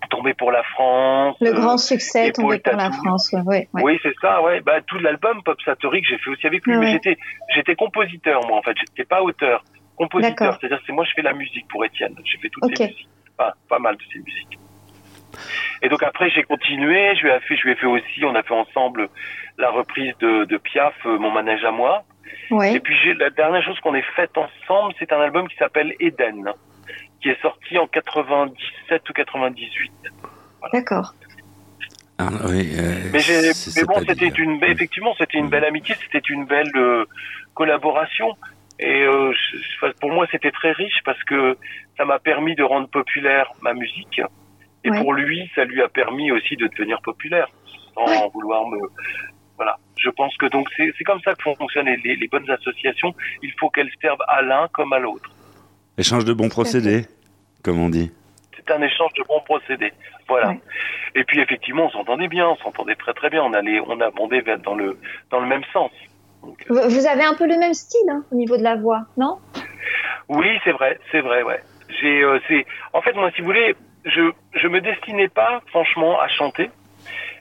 [0.09, 1.35] tomber pour la France.
[1.41, 2.91] Le euh, grand succès Paul pour la.
[2.91, 3.33] France.
[3.45, 4.61] Ouais, oui, c'est ça, ouais.
[4.61, 6.79] Bah, tout l'album Pop Satori que j'ai fait aussi avec lui, Ouais.
[6.85, 7.17] mais j'étais,
[7.53, 8.75] j'étais compositeur, moi, en fait.
[8.79, 9.63] J'étais pas auteur.
[9.95, 10.57] Compositeur.
[10.59, 12.15] C'est-à-dire, c'est moi, je fais la musique pour Étienne.
[12.23, 13.07] J'ai fait toutes ses musiques.
[13.38, 14.60] Pas, pas mal de ses musiques.
[15.82, 17.15] Et donc après, j'ai continué.
[17.15, 19.10] Je lui ai fait, je lui ai fait aussi, on a fait ensemble
[19.58, 22.04] la reprise de, de Piaf, euh, Mon manège à moi.
[22.52, 22.73] Ouais.
[22.73, 26.52] Et puis, la dernière chose qu'on ait faite ensemble, c'est un album qui s'appelle Eden,
[27.21, 29.91] qui est sorti en 97 ou 98.
[30.73, 31.13] D'accord.
[32.19, 36.71] Ah, oui, euh, Mais, bon, c'était une, effectivement, c'était une belle amitié, c'était une belle
[36.76, 37.06] euh,
[37.54, 38.30] collaboration.
[38.79, 41.57] Et euh, je- pour moi, c'était très riche parce que
[41.97, 44.21] ça m'a permis de rendre populaire ma musique.
[44.83, 44.99] Et Ouais.
[45.01, 47.47] pour lui, ça lui a permis aussi de devenir populaire,
[47.95, 48.29] sans Ouais.
[48.33, 48.77] vouloir me.
[49.55, 49.77] Voilà.
[49.97, 53.15] Je pense que donc c'est c'est comme ça que fonctionnent les, les- bonnes associations.
[53.41, 55.29] Il faut qu'elles servent à l'un comme à l'autre.
[55.97, 57.07] Échange de bons procédés,
[57.63, 58.11] comme on dit.
[58.55, 59.91] C'est un échange de bons procédés.
[60.27, 60.49] Voilà.
[60.49, 60.59] Ouais.
[61.15, 63.41] Et puis effectivement, on s'entendait bien, on s'entendait très très bien.
[63.43, 64.99] On allait, on abondait dans le
[65.31, 65.89] dans le même sens.
[66.47, 69.01] Donc, euh, Vous avez un peu le même style hein, au niveau de la voix,
[69.17, 69.38] non?
[70.29, 71.62] Oui, c'est vrai, c'est vrai, ouais.
[72.01, 76.19] J'ai, euh, c'est, en fait, moi, si vous voulez, je, je me destinais pas, franchement,
[76.19, 76.69] à chanter,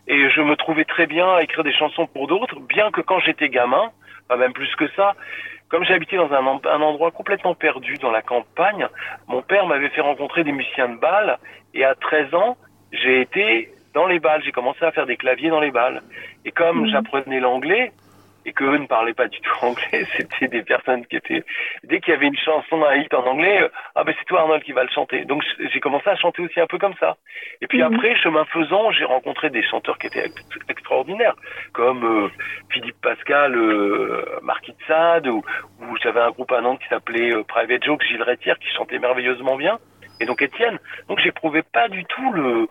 [0.08, 3.18] et je me trouvais très bien à écrire des chansons pour d'autres, bien que quand
[3.20, 3.90] j'étais gamin,
[4.28, 5.14] pas même plus que ça,
[5.68, 8.86] comme j'habitais dans un, en- un endroit complètement perdu dans la campagne,
[9.28, 11.38] mon père m'avait fait rencontrer des musiciens de bal,
[11.74, 12.56] et à 13 ans,
[12.92, 16.02] j'ai été dans les balles, j'ai commencé à faire des claviers dans les balles.
[16.44, 16.88] Et comme Mhm.
[16.90, 17.92] j'apprenais l'anglais,
[18.46, 21.44] et que eux ne parlaient pas du tout anglais, c'était des personnes qui étaient
[21.82, 24.40] dès qu'il y avait une chanson, un hit en anglais, euh, ah ben c'est toi
[24.42, 25.24] Arnold qui va le chanter.
[25.24, 27.16] Donc j'ai commencé à chanter aussi un peu comme ça.
[27.60, 27.94] Et puis Mhm.
[27.94, 31.34] après, chemin faisant, j'ai rencontré des chanteurs qui étaient ex- extraordinaires,
[31.72, 32.28] comme euh,
[32.70, 35.42] Philippe Pascal, euh, Marquis de Sade, ou,
[35.80, 38.98] ou j'avais un groupe à Nantes qui s'appelait euh, Private Joke, Gilles Rétière, qui chantait
[39.00, 39.78] merveilleusement bien,
[40.20, 40.78] et donc Étienne.
[41.08, 42.68] Donc j'éprouvais pas du tout le,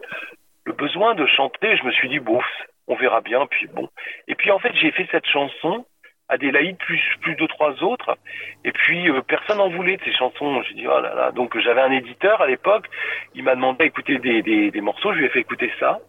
[0.65, 1.75] le besoin de chanter.
[1.77, 2.39] Je me suis dit, bon,
[2.87, 3.89] on verra bien, puis bon.
[4.27, 5.85] Et puis en fait, j'ai fait cette chanson
[6.27, 8.17] Adélaïde plus plus deux trois autres
[8.63, 10.63] et puis euh, personne n'en voulait de ces chansons.
[10.63, 11.31] J'ai dit oh là là.
[11.31, 12.87] Donc j'avais un éditeur à l'époque
[13.35, 15.99] il m'a demandé d'écouter des, des, morceaux je lui ai fait écouter ça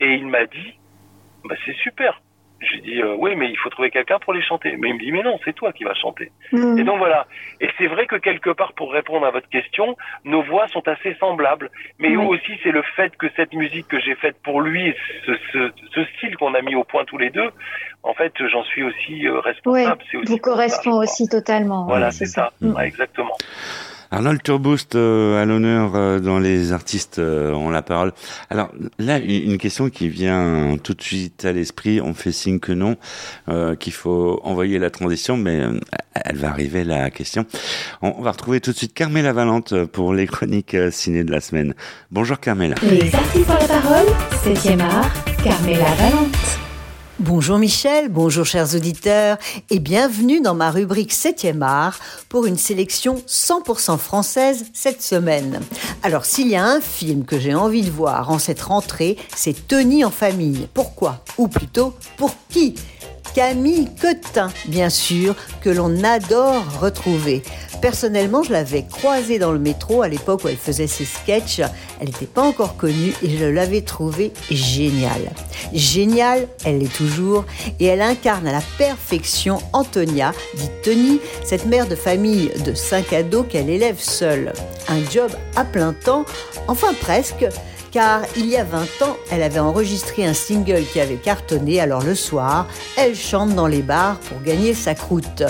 [0.00, 0.74] et il m'a dit
[1.44, 2.20] bah c'est super
[2.60, 5.00] j'ai dit euh, oui mais il faut trouver quelqu'un pour les chanter mais il me
[5.00, 6.78] dit mais non c'est toi qui vas chanter Mhm.
[6.78, 7.26] et donc voilà.
[7.60, 11.14] Et c'est vrai que quelque part, pour répondre à votre question, nos voix sont assez
[11.20, 11.70] semblables.
[11.98, 12.26] Mais Oui.
[12.26, 14.94] aussi, c'est le fait que cette musique que j'ai faite pour lui,
[15.26, 17.50] ce, ce, ce style qu'on a mis au point tous les deux,
[18.02, 20.02] en fait, j'en suis aussi euh, Oui, responsable.
[20.10, 21.86] C'est aussi vous ça, je correspond aussi totalement.
[21.86, 22.52] Voilà, c'est ça.
[22.60, 22.74] Mm.
[22.74, 23.36] Ouais, exactement.
[24.10, 28.12] Arnold Turboost euh, à l'honneur euh, dans les artistes euh, ont la parole.
[28.50, 32.72] Alors là, une question qui vient tout de suite à l'esprit, on fait signe que
[32.72, 32.96] non,
[33.48, 35.78] euh, qu'il faut envoyer la transition, mais euh,
[36.14, 37.46] elle va arriver la question.
[38.02, 41.40] On, va retrouver tout de suite Carmela Valente pour les chroniques euh, ciné de la
[41.40, 41.74] semaine.
[42.10, 42.74] Bonjour Carmela.
[42.82, 44.06] Les artistes ont la parole,
[44.44, 46.69] 7e art, Carmela Valente.
[47.20, 49.36] Bonjour Michel, bonjour chers auditeurs
[49.68, 55.60] et bienvenue dans ma rubrique 7e art pour une sélection 100% française cette semaine.
[56.02, 59.68] Alors s'il y a un film que j'ai envie de voir en cette rentrée, c'est
[59.68, 60.66] Tony en famille.
[60.72, 61.22] Pourquoi?
[61.36, 62.74] Ou plutôt pour qui?
[63.34, 67.42] Camille Cotin, bien sûr, que l'on adore retrouver.
[67.80, 71.60] Personnellement, je l'avais croisée dans le métro à l'époque où elle faisait ses sketchs.
[72.00, 75.30] Elle n'était pas encore connue et je l'avais trouvée géniale.
[75.72, 77.44] Géniale, elle l'est toujours,
[77.78, 83.12] et elle incarne à la perfection Antonia, dit Tony, cette mère de famille de cinq
[83.12, 84.52] ados qu'elle élève seule.
[84.88, 86.24] Un job à plein temps,
[86.66, 87.46] enfin presque,
[87.90, 92.02] car il y a 20 ans, elle avait enregistré un single qui avait cartonné, alors
[92.02, 95.42] le soir, elle chante dans les bars pour gagner sa croûte.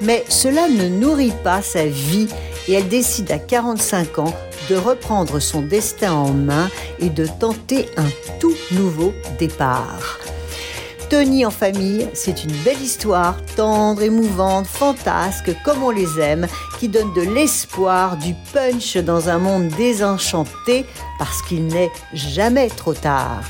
[0.00, 2.28] Mais cela ne nourrit pas sa vie
[2.68, 4.34] et elle décide à 45 ans
[4.68, 10.18] de reprendre son destin en main et de tenter un tout nouveau départ.
[11.10, 16.46] Tony en famille, c'est une belle histoire, tendre, émouvante, fantasque, comme on les aime,
[16.78, 20.86] qui donne de l'espoir, du punch dans un monde désenchanté,
[21.18, 23.42] parce qu'il n'est jamais trop tard.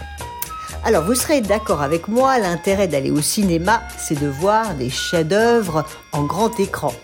[0.84, 5.84] Alors vous serez d'accord avec moi, l'intérêt d'aller au cinéma, c'est de voir des chefs-d'œuvre
[6.12, 6.94] en grand écran.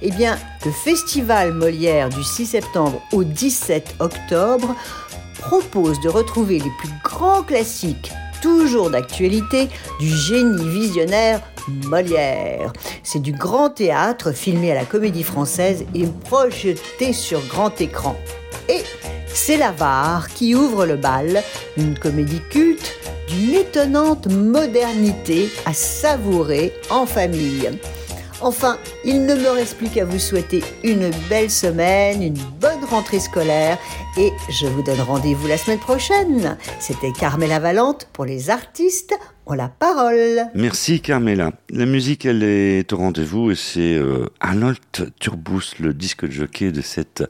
[0.00, 4.74] Eh bien, le festival Molière du 6 septembre au 17 octobre
[5.38, 9.68] propose de retrouver les plus grands classiques, toujours d'actualité,
[10.00, 11.40] du génie visionnaire
[11.86, 12.72] Molière.
[13.02, 18.16] C'est du grand théâtre filmé à la Comédie Française et projeté sur grand écran.
[18.68, 18.82] Et
[19.26, 21.42] c'est l'Avare qui ouvre le bal,
[21.76, 22.94] une comédie culte
[23.28, 27.70] d'une étonnante modernité à savourer en famille.
[28.40, 33.18] Enfin, il ne me reste plus qu'à vous souhaiter une belle semaine, une bonne rentrée
[33.18, 33.78] scolaire
[34.16, 36.56] et je vous donne rendez-vous la semaine prochaine.
[36.78, 40.42] C'était Carmela Valente pour les artistes ont la parole.
[40.54, 41.50] Merci Carmela.
[41.70, 44.78] La musique, elle est au rendez-vous et c'est euh, Arnold
[45.18, 47.24] Turbous, le disque de jockey de cette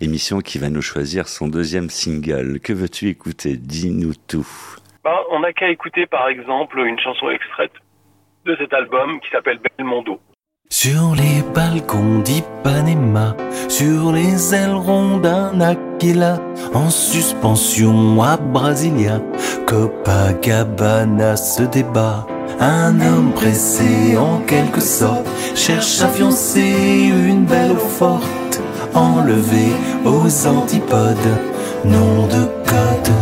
[0.00, 2.60] émission qui va nous choisir son deuxième single.
[2.60, 3.56] Que veux-tu écouter?
[3.56, 4.48] Dis-nous tout.
[5.04, 7.72] Ben, on n'a qu'à écouter par exemple une chanson extraite
[8.44, 10.20] de cet album qui s'appelle Belmondo.
[10.82, 13.36] Sur les balcons d'Ipanema,
[13.68, 16.40] sur les ailerons d'un Aquila,
[16.72, 19.20] en suspension à Brasilia,
[19.66, 22.26] Copacabana se débat.
[22.60, 28.62] Un homme pressé en quelque sorte cherche à fiancer une belle forte,
[28.94, 29.74] enlevée
[30.06, 31.36] aux antipodes,
[31.84, 33.12] nom de code,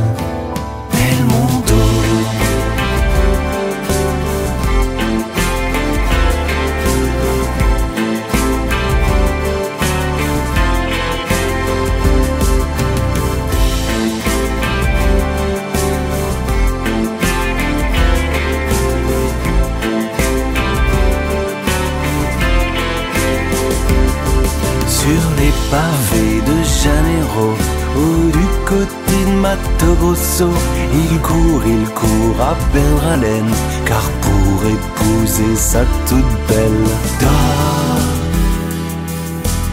[30.94, 33.52] il court, il court à perdre haleine,
[33.84, 36.84] car pour épouser sa toute belle
[37.20, 37.98] Dor,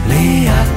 [0.08, 0.75] Léac,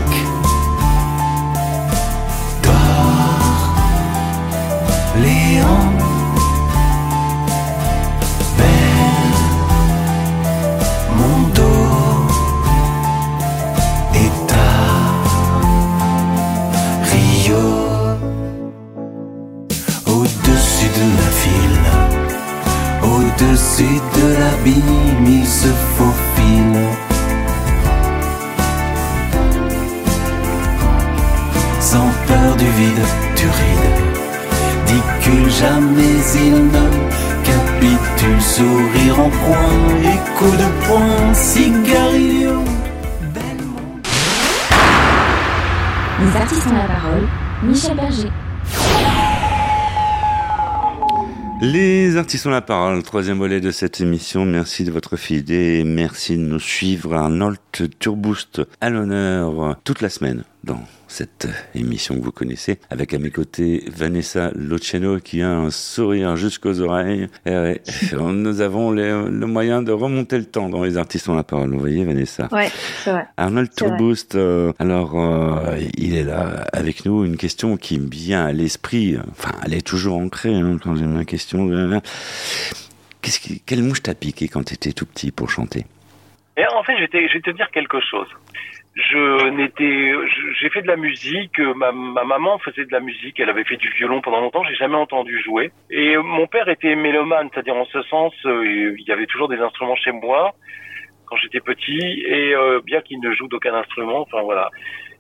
[36.19, 36.69] jamais il ne
[37.43, 39.69] capitule Sourire en coin
[40.03, 42.63] et coup de poing Cigarillo
[46.19, 47.27] Les artistes ont la parole.
[47.63, 48.29] Michel Berger.
[51.62, 54.45] Les artistes ont la parole, troisième volet de cette émission.
[54.45, 57.15] Merci de votre fidélité et merci de nous suivre.
[57.15, 57.58] Arnold
[57.99, 62.79] Turboost à l'honneur toute la semaine dans cette émission que vous connaissez.
[62.89, 67.27] Avec à mes côtés Vanessa Loceno qui a un sourire jusqu'aux oreilles.
[67.45, 67.82] Et ouais,
[68.13, 71.71] nous avons le, le moyen de remonter le temps dans les artistes ont la parole.
[71.71, 72.69] Vous voyez Vanessa Ouais,
[73.03, 73.27] c'est vrai.
[73.38, 73.69] Arnold.
[73.73, 77.23] Turboost, euh, alors euh, il est là avec nous.
[77.23, 81.05] Une question qui me vient à l'esprit, enfin elle est toujours ancrée hein, quand j'ai
[81.05, 81.69] ma question.
[81.71, 81.99] euh,
[83.21, 85.86] Qu'est-ce qui, quelle mouche t'a piqué quand tu étais tout petit pour chanter?
[86.60, 88.28] Et en fait, je vais te, je vais te dire quelque chose.
[88.95, 90.12] Je n'étais,
[90.60, 91.58] j'ai fait de la musique.
[91.60, 93.39] euh, Ma, ma maman faisait de la musique.
[93.39, 94.63] Elle avait fait du violon pendant longtemps.
[94.65, 95.72] J'ai jamais entendu jouer.
[95.89, 99.60] Et mon père était mélomane, c'est-à-dire en ce sens, euh, il y avait toujours des
[99.60, 100.54] instruments chez moi
[101.28, 102.24] quand j'étais petit.
[102.28, 104.69] Et euh, bien qu'il ne joue d'aucun instrument, enfin voilà.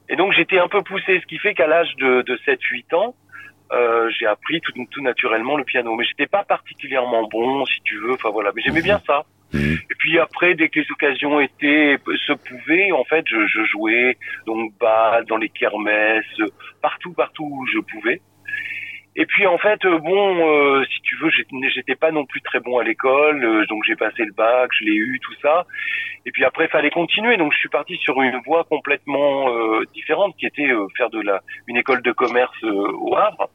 [0.09, 3.15] Et donc j'étais un peu poussé, ce qui fait qu'à l'âge de, de 7-8 ans,
[3.71, 5.95] euh, j'ai appris tout, tout naturellement le piano.
[5.95, 8.13] Mais j'étais pas particulièrement bon, si tu veux.
[8.13, 8.51] Enfin voilà.
[8.55, 9.23] Mais j'aimais bien ça.
[9.53, 9.77] Mhm.
[9.89, 14.17] Et puis après, dès que les occasions étaient se pouvaient, en fait, je, je jouais
[14.45, 16.41] donc bal, dans les kermesses,
[16.81, 18.21] partout, partout où je pouvais.
[19.15, 22.61] Et puis en fait, euh, bon, euh, si tu veux, j'étais pas non plus très
[22.61, 25.65] bon à l'école, euh, donc j'ai passé le bac, je l'ai eu, tout ça.
[26.25, 29.47] Et puis après, fallait continuer, donc je suis parti sur une voie complètement
[29.93, 33.49] différente, qui était faire de la une école de commerce au Havre.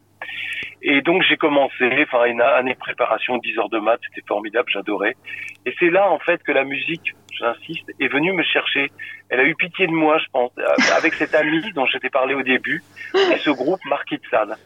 [0.87, 4.69] Et donc j'ai commencé, enfin une année de préparation, 10 heures de maths, c'était formidable,
[4.71, 5.17] j'adorais.
[5.65, 8.91] Et c'est là en fait que la musique, j'insiste, est venue me chercher.
[9.31, 10.65] Elle a eu pitié de moi, je pense, euh,
[10.97, 12.83] avec cet ami dont je t'ai parlé au début,
[13.15, 14.57] et ce groupe Marquis de Sade.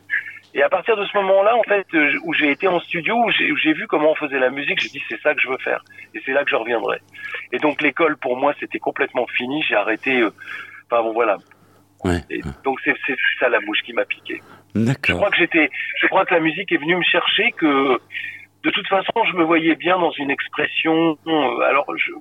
[0.55, 3.31] Et à partir de ce moment-là, en fait, euh, où j'ai été en studio, où
[3.31, 5.85] j'ai vu comment on faisait la musique, j'ai dit c'est ça que je veux faire.
[6.15, 6.99] Et c'est là que je reviendrai.
[7.53, 9.63] Et donc l'école, pour moi, c'était complètement fini.
[9.63, 10.21] J'ai arrêté.
[10.21, 10.31] euh,
[10.91, 11.37] Enfin bon, voilà.
[12.03, 12.21] Ouais.
[12.31, 14.41] Et donc c'est c'est ça la mouche qui m'a piqué.
[14.75, 15.17] Je D'accord.
[15.17, 17.99] crois que j'étais, je crois que la musique est venue me chercher que
[18.65, 21.19] de toute façon je me voyais bien dans une expression.
[21.27, 22.13] euh, Alors je,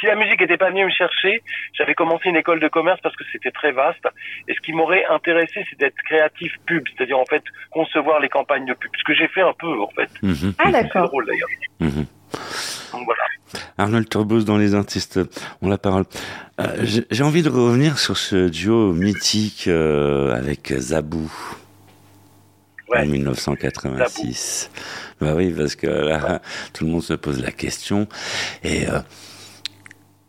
[0.00, 1.42] si la musique n'était pas venue me chercher,
[1.74, 4.04] j'avais commencé une école de commerce parce que c'était très vaste.
[4.48, 8.66] Et ce qui m'aurait intéressé, c'est d'être créatif pub, c'est-à-dire en fait concevoir les campagnes
[8.66, 8.90] de pub.
[8.98, 10.10] Ce que j'ai fait un peu en fait.
[10.22, 10.54] Mhm.
[10.58, 11.08] Ah, C'est d'accord.
[11.08, 11.48] drôle d'ailleurs.
[11.80, 12.06] Mhm.
[12.92, 13.22] Donc voilà.
[13.78, 15.20] Arnold Turbos dans les artistes
[15.60, 16.04] ont la parole.
[16.60, 21.30] Euh, j'ai- J'ai envie de revenir sur ce duo mythique euh, avec Zabou
[22.92, 23.00] Ouais.
[23.00, 24.70] en 1986.
[25.20, 26.40] Bah oui, parce que là,
[26.74, 28.08] tout le monde se pose la question.
[28.62, 29.00] Et euh,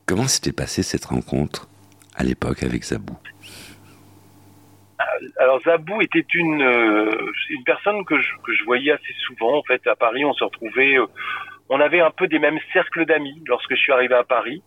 [0.06, 1.68] comment s'était passée cette rencontre
[2.16, 3.18] à l'époque avec Zabou?
[5.38, 9.64] Alors Zabou était une euh, une personne que je, que je voyais assez souvent en
[9.64, 10.26] fait à Paris.
[10.26, 11.06] On se retrouvait, euh,
[11.70, 14.62] on avait un peu des mêmes cercles d'amis lorsque je suis arrivé à Paris.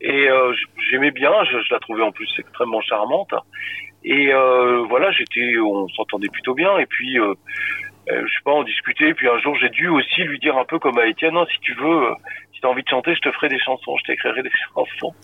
[0.00, 0.52] Et euh,
[0.90, 3.32] j'aimais bien, je, je la trouvais en plus extrêmement charmante.
[4.04, 6.76] Et euh, voilà, j'étais, on s'entendait plutôt bien.
[6.78, 7.34] Et puis, euh,
[8.10, 9.10] euh, je sais pas, on discutait.
[9.10, 11.46] Et puis un jour, j'ai dû aussi lui dire un peu comme à Étienne, non,
[11.46, 12.08] si tu veux,
[12.52, 15.14] si tu as envie de chanter, je te ferai des chansons, je t'écrirai des chansons.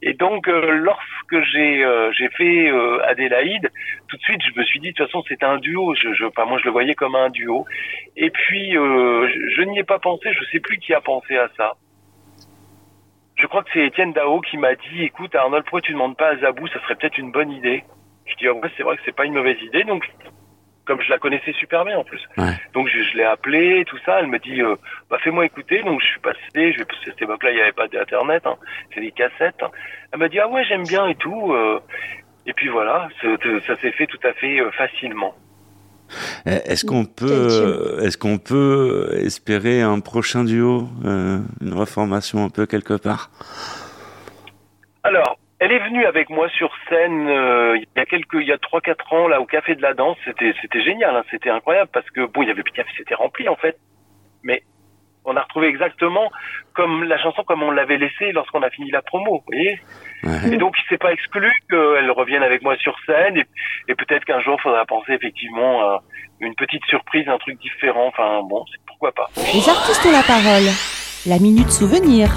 [0.00, 2.70] Et donc, lorsque j'ai fait
[3.04, 3.68] Adélaïde,
[4.08, 5.94] tout de suite, je me suis dit, de toute façon, c'était un duo.
[5.94, 7.66] Je, enfin, moi, je le voyais comme un duo.
[8.16, 10.32] Et puis, je, n'y ai pas pensé.
[10.32, 11.74] Je sais plus qui a pensé à ça.
[13.34, 16.28] je crois que c'est Étienne Dao qui m'a dit, écoute Arnold, pourquoi tu demandes pas
[16.28, 17.82] à Zabou, ça serait peut-être une bonne idée.
[18.28, 20.08] Je dis, ouais, c'est vrai que c'est pas une mauvaise idée, donc
[20.84, 22.22] comme je la connaissais super bien en plus.
[22.38, 22.54] Ouais.
[22.72, 24.74] Donc je, je l'ai appelée, tout ça, elle me dit, euh,
[25.10, 27.56] bah fais-moi écouter, donc je suis passé, je vais, parce que à cette époque-là, il
[27.56, 28.56] n'y avait pas d'internet, hein,
[28.94, 29.62] c'est des cassettes.
[30.12, 31.52] Elle m'a dit, ah ouais, j'aime bien et tout.
[31.52, 31.80] euh,
[32.46, 33.08] et puis voilà,
[33.66, 35.34] ça s'est fait tout à fait euh, facilement.
[36.46, 42.48] Eh, Est-ce qu'on peut, est-ce qu'on peut espérer un prochain duo, euh, une reformation un
[42.48, 43.30] peu quelque part?
[45.02, 48.52] Alors, elle est venue avec moi sur scène euh, il y a quelques, il y
[48.52, 50.16] a trois quatre ans là au Café de la Danse.
[50.24, 52.62] C'était, c'était génial, hein, c'était incroyable parce que bon, il y avait
[52.96, 53.76] c'était rempli en fait,
[54.44, 54.62] mais
[55.24, 56.30] on a retrouvé exactement
[56.74, 59.80] comme la chanson comme on l'avait laissée lorsqu'on a fini la promo, vous voyez.
[60.22, 60.54] Ouais.
[60.54, 63.44] Et donc, il s'est pas exclu qu'elle revienne avec moi sur scène et,
[63.88, 66.02] et peut-être qu'un jour, il faudra penser effectivement à
[66.40, 68.06] une petite surprise, un truc différent.
[68.06, 69.28] Enfin, bon, c'est pourquoi pas.
[69.36, 70.70] Les artistes ont la parole.
[71.26, 72.28] La minute souvenir.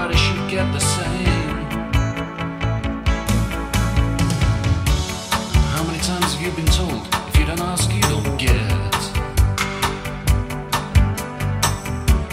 [0.00, 1.64] Everybody should get the same.
[5.72, 8.56] How many times have you been told if you don't ask, you don't get?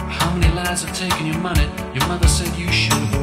[0.09, 1.69] How many lies have taken your money?
[1.93, 3.16] Your mother said you should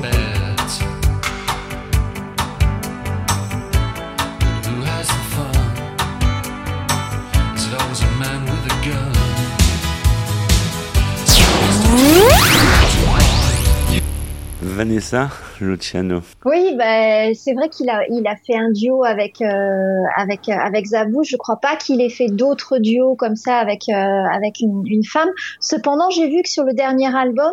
[14.75, 15.29] Vanessa
[15.61, 16.21] Luciano.
[16.45, 20.53] Oui, bah, c'est vrai qu'il a, il a fait un duo avec, euh, avec, euh,
[20.53, 21.23] avec Zabou.
[21.25, 25.05] Je crois pas qu'il ait fait d'autres duos comme ça avec, euh, avec une, une
[25.05, 25.31] femme.
[25.61, 27.53] Cependant, j'ai vu que sur le dernier album,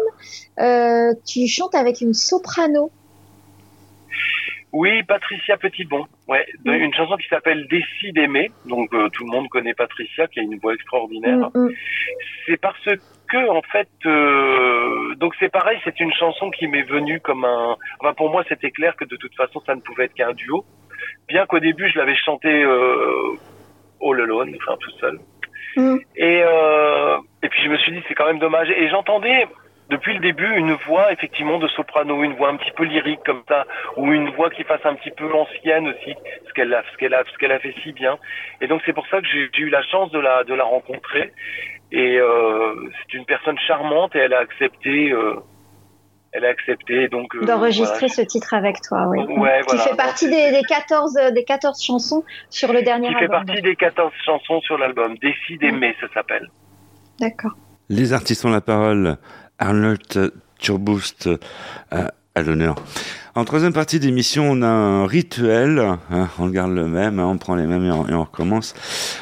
[0.59, 2.91] euh, tu chantes avec une soprano.
[4.73, 6.05] Oui, Patricia Petitbon.
[6.29, 8.51] Ouais, de- une chanson qui s'appelle Décide d'aimer.
[8.65, 11.49] Donc euh, tout le monde connaît Patricia, qui a une voix extraordinaire.
[11.53, 11.69] Mm, mm.
[12.47, 12.87] C'est parce
[13.31, 17.77] que en fait, euh, donc c'est pareil, c'est une chanson qui m'est venue comme un.
[17.99, 20.65] Enfin pour moi, c'était clair que de toute façon, ça ne pouvait être qu'un duo.
[21.27, 23.37] Bien qu'au début, je l'avais chanté euh,
[24.01, 25.19] all alone, enfin tout seul.
[25.77, 25.97] Mm.
[26.17, 28.69] Et euh, et puis je me suis dit, c'est quand même dommage.
[28.69, 29.47] Et j'entendais
[29.91, 33.43] depuis le début une voix effectivement de soprano, une voix un petit peu lyrique comme
[33.47, 33.65] ça,
[33.97, 36.15] ou une voix qui fasse un petit peu ancienne aussi,
[36.47, 38.17] ce qu'elle a, ce qu'elle a, ce qu'elle a fait si bien.
[38.61, 40.63] Et donc c'est pour ça que j'ai j'ai eu la chance de la de la
[40.63, 41.31] rencontrer.
[41.91, 45.11] Et euh, c'est une personne charmante et elle a accepté.
[45.11, 45.35] euh,
[46.33, 49.19] elle a accepté donc euh, D'enregistrer voilà, ce titre avec toi, oui.
[49.19, 49.83] Ouais, qui voilà.
[49.83, 53.45] fait partie des, des 14, euh, des 14 chansons sur le dernier qui fait album.
[53.45, 55.17] partie des 14 chansons sur l'album.
[55.17, 56.47] Décide d'aimer, ça s'appelle.
[57.19, 57.51] D'accord.
[57.89, 59.17] Les artistes ont la parole.
[59.61, 62.75] Arnold Turboost euh, à l'honneur.
[63.33, 65.79] En troisième partie d'émission, on a un rituel.
[65.79, 68.73] hein, on garde le même, hein, on prend les mêmes et on, et on recommence.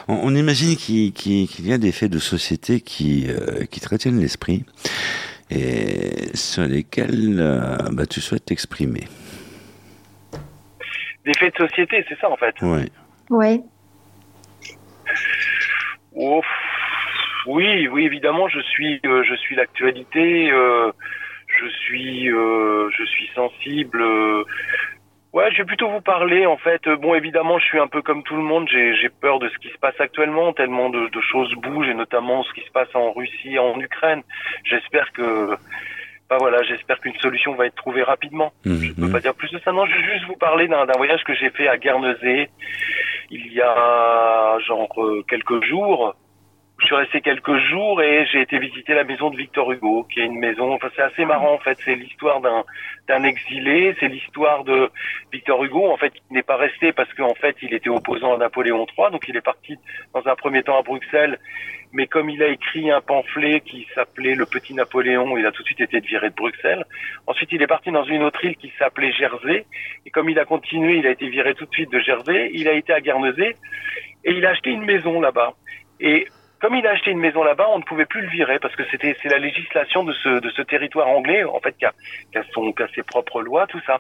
[0.07, 4.19] On, on imagine qu'il y a des faits de société qui, euh, qui te retiennent
[4.19, 4.65] l'esprit
[5.51, 9.07] et sur lesquels euh, bah, tu souhaites t'exprimer.
[11.25, 12.55] Des faits de société, c'est ça en fait.
[12.61, 12.89] Ouais.
[13.29, 13.61] Ouais.
[16.15, 16.41] Oh,
[17.55, 20.51] oui, oui, évidemment, je suis, euh, je suis l'actualité.
[20.51, 20.91] euh,
[21.47, 24.01] je suis, euh, je suis sensible.
[25.33, 26.87] ouais, je vais plutôt vous parler en fait.
[27.01, 28.67] Bon, évidemment, je suis un peu comme tout le monde.
[28.71, 30.53] J'ai, peur de ce qui se passe actuellement.
[30.53, 33.79] Tellement de, de choses bougent et notamment ce qui se passe en Russie, et en
[33.79, 34.21] Ukraine.
[34.63, 35.55] J'espère que,
[36.39, 38.51] voilà, j'espère qu'une solution va être trouvée rapidement.
[38.65, 39.11] Je peux Mhm.
[39.11, 39.71] pas dire plus de ça.
[39.71, 42.49] Non, je vais juste vous parler d'un d'un voyage que j'ai fait à Guernesey
[43.31, 46.15] il y a genre euh, quelques jours.
[46.79, 50.21] Je suis resté quelques jours et j'ai été visiter la maison de Victor Hugo, qui
[50.21, 50.73] est une maison.
[50.73, 51.77] Enfin, c'est assez marrant en fait.
[51.83, 53.95] C'est l'histoire d'un exilé.
[53.99, 54.89] C'est l'histoire de
[55.31, 58.37] Victor Hugo en fait qui n'est pas resté parce qu'en fait il était opposant à
[58.37, 59.11] Napoléon III.
[59.11, 59.77] Donc il est parti
[60.13, 61.37] dans un premier temps à Bruxelles.
[61.91, 65.63] Mais comme il a écrit un pamphlet qui s'appelait Le Petit Napoléon, il a tout
[65.63, 66.85] de suite été viré de Bruxelles.
[67.25, 69.65] Ensuite, il est parti dans une autre île qui s'appelait Jersey.
[70.05, 72.51] Et comme il a continué, il a été viré tout de suite de Jersey.
[72.53, 73.55] Il a été à Guernesey
[74.23, 75.53] et il a acheté une maison là-bas.
[75.99, 76.27] Et
[76.59, 78.83] comme il a acheté une maison là-bas, on ne pouvait plus le virer parce que
[78.91, 81.93] c'était c'est la législation de ce de ce territoire anglais en fait qui a,
[82.31, 83.99] qui a son qui a ses propres lois tout ça.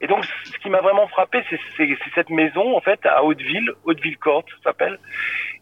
[0.00, 4.16] Et donc, ce qui m'a vraiment frappé, c'est cette maison, en fait, à Hauteville, Hauteville
[4.18, 4.98] Court, ça s'appelle.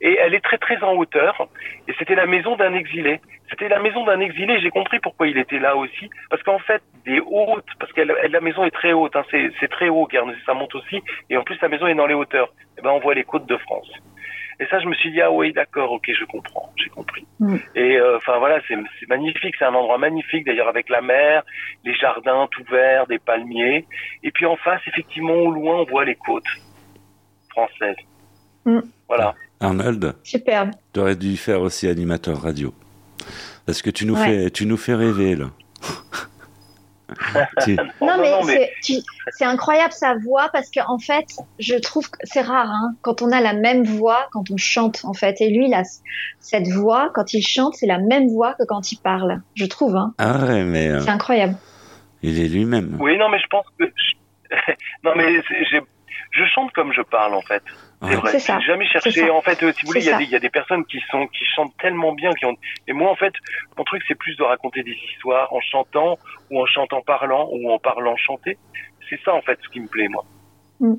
[0.02, 1.48] Et elle est très, très en hauteur.
[1.88, 3.20] Et c'était la maison d'un exilé.
[3.48, 4.60] C'était la maison d'un exilé.
[4.60, 6.10] J'ai compris pourquoi il était là aussi.
[6.28, 9.88] Parce qu'en fait, des hautes, parce que la maison est très haute, hein, c'est très
[9.88, 11.02] haut, car ça monte aussi.
[11.30, 12.52] Et en plus, la maison est dans les hauteurs.
[12.76, 13.90] Et ben, on voit les côtes de France.
[14.58, 17.26] Et ça, je me suis dit, ah oui, d'accord, ok, je comprends, j'ai compris.
[17.40, 17.56] Mm.
[17.74, 18.76] Et euh, enfin voilà, c'est
[19.08, 21.42] magnifique, c'est un endroit magnifique, d'ailleurs avec la mer,
[21.84, 23.84] les jardins tout verts, des palmiers.
[24.22, 26.44] Et puis en face, effectivement, au loin, on voit les côtes
[27.50, 27.96] françaises.
[28.64, 28.80] Mm.
[29.08, 29.34] Voilà.
[29.60, 30.70] Arnold, Superbe.
[30.92, 32.74] tu aurais dû faire aussi animateur radio.
[33.66, 34.44] Parce que tu nous, Ouais.
[34.44, 35.46] fais, tu nous fais rêver, là.
[37.64, 41.26] Tu- Non, mais, c'est- incroyable sa voix parce que en fait,
[41.58, 45.04] je trouve que c'est rare hein, quand on a la même voix quand on chante
[45.04, 45.40] en fait.
[45.40, 46.00] Et lui, il a c-
[46.40, 49.40] cette voix quand il chante, c'est la même voix que quand il parle.
[49.54, 49.96] Je trouve.
[49.96, 50.14] Hein.
[50.18, 51.56] Ah ouais, mais euh, C'est incroyable.
[52.22, 52.96] il est lui-même.
[53.00, 53.84] Oui, non, mais je pense que.
[55.04, 55.40] non, mais
[56.32, 57.62] je chante comme je parle, en fait.
[58.02, 58.16] C'est Ouais.
[58.16, 58.38] vrai.
[58.38, 59.30] J'ai jamais cherché.
[59.30, 60.18] En fait, euh, si vous voulez, il y, C'est a ça.
[60.18, 62.54] des- il y a des personnes qui sont qui chantent tellement bien, qui ont.
[62.86, 63.32] Et moi, en fait,
[63.78, 66.18] mon truc, c'est plus de raconter des histoires en chantant
[66.50, 68.58] ou en chantant parlant ou en parlant chanter.
[69.08, 70.24] C'est ça, en fait, ce qui me plaît, moi.
[70.80, 70.94] Mm.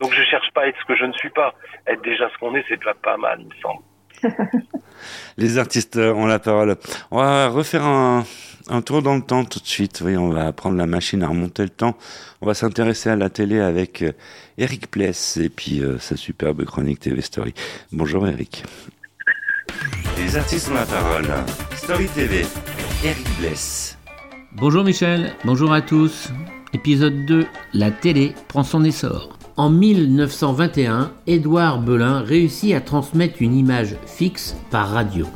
[0.00, 1.54] Donc, je cherche pas à être ce que je ne suis pas.
[1.86, 3.80] Être déjà ce qu'on est, c'est déjà pas mal, il me semble.
[5.38, 6.76] Les artistes euh, ont la parole.
[7.10, 8.24] On va refaire un,
[8.68, 10.02] un tour dans le temps tout de suite.
[10.04, 11.96] Oui, on va prendre la machine à remonter le temps.
[12.40, 14.12] On va s'intéresser à la télé avec euh,
[14.58, 17.54] Eric Pless et puis euh, sa superbe chronique TV Story.
[17.92, 18.64] Bonjour Eric.
[20.18, 21.26] Les artistes ont la parole.
[21.76, 22.46] Story TV.
[23.04, 23.98] Eric Bless.
[24.52, 26.30] Bonjour Michel, bonjour à tous.
[26.72, 29.36] Épisode 2, la télé prend son essor.
[29.56, 35.26] En 1921, Édouard Belin réussit à transmettre une image fixe par radio.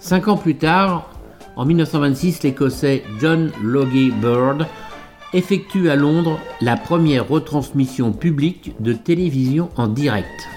[0.00, 1.08] Cinq ans plus tard,
[1.54, 4.66] en 1926, l'Écossais John Logie Bird
[5.32, 10.48] effectue à Londres la première retransmission publique de télévision en direct.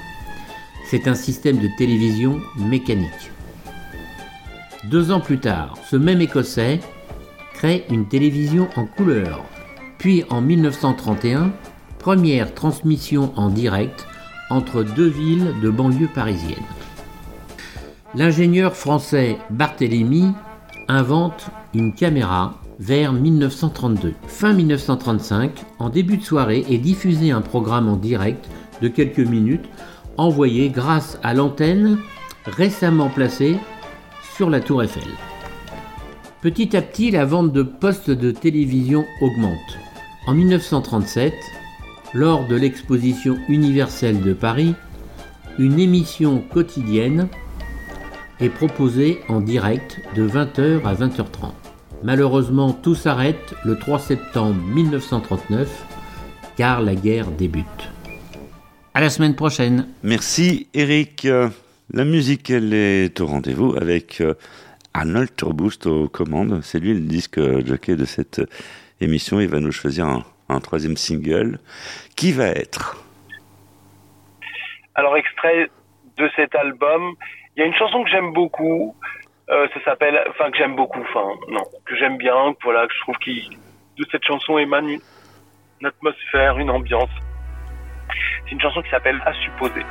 [0.90, 3.32] C'est un système de télévision mécanique.
[4.86, 6.80] Deux ans plus tard, ce même Écossais
[7.54, 9.46] crée une télévision en couleur.
[10.00, 11.52] Puis en 1931,
[12.06, 14.06] première transmission en direct
[14.52, 16.62] entre deux villes de banlieue parisienne.
[18.14, 20.32] L'ingénieur français Barthélemy
[20.88, 24.14] invente une caméra vers 1932.
[24.28, 28.48] Fin 1935, en début de soirée, est diffusé un programme en direct
[28.84, 29.66] de quelques minutes
[30.16, 31.98] envoyé grâce à l'antenne
[32.46, 33.58] récemment placée
[34.36, 35.10] sur la tour Eiffel.
[36.44, 39.80] Petit à petit, la vente de postes de télévision augmente.
[40.28, 41.34] En 1937,
[42.16, 44.74] lors de l'exposition universelle de Paris,
[45.60, 47.28] une émission quotidienne
[48.40, 51.52] est proposée en direct de 20h à 20h30.
[52.04, 55.86] Malheureusement, tout s'arrête le 3 septembre 1939
[56.56, 57.66] car la guerre débute.
[58.94, 59.88] À la semaine prochaine.
[60.02, 61.28] Merci Eric.
[61.92, 64.34] La musique, elle est au rendez-vous avec euh,
[64.94, 66.62] Arnold Turboost aux commandes.
[66.64, 68.42] C'est lui le disque jockey de cette
[69.02, 69.40] émission.
[69.40, 71.60] Il va nous choisir un, un troisième single.
[72.16, 73.04] Qui va être?
[74.96, 75.70] Alors, extrait
[76.18, 77.16] de cet album,
[77.56, 78.96] il y a une chanson que j'aime beaucoup.
[79.50, 83.00] Euh, ça s'appelle, enfin que j'aime beaucoup, enfin non, que j'aime bien, voilà, que je
[83.02, 83.58] trouve qu'il
[83.98, 85.02] de cette chanson émane une,
[85.82, 87.12] une atmosphère, une ambiance.
[88.44, 89.86] C'est une chanson qui s'appelle À supposer.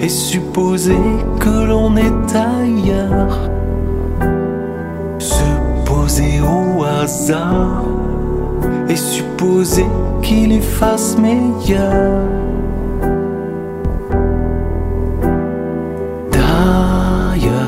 [0.00, 0.96] Et supposer
[1.38, 3.38] que l'on est ailleurs.
[5.18, 5.44] Se
[5.84, 7.84] poser au hasard
[8.88, 9.86] et supposer
[10.22, 12.24] qu'il y fasse meilleur.
[16.32, 17.60] D'ailleurs,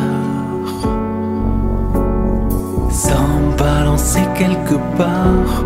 [2.91, 5.65] sans balancer quelque part,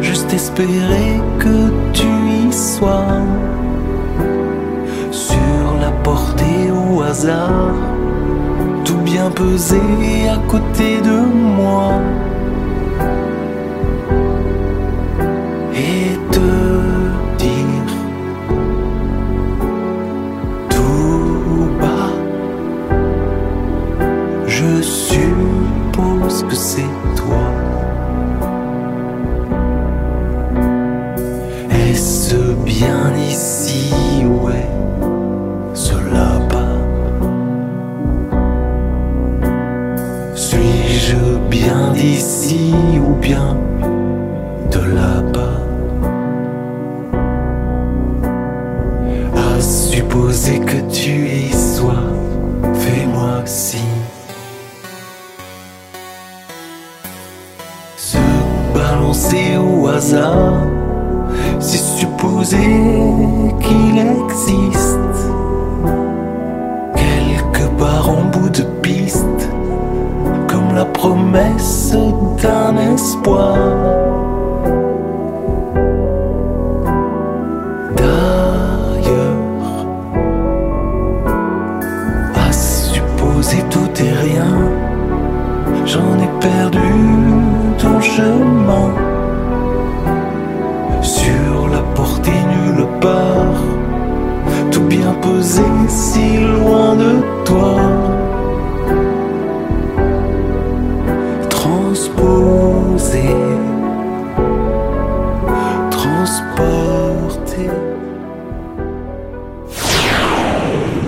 [0.00, 2.08] juste espérer que tu
[2.48, 3.20] y sois.
[5.16, 7.72] Sur la portée au hasard,
[8.84, 9.80] tout bien pesé
[10.28, 11.20] à côté de
[11.56, 12.02] moi.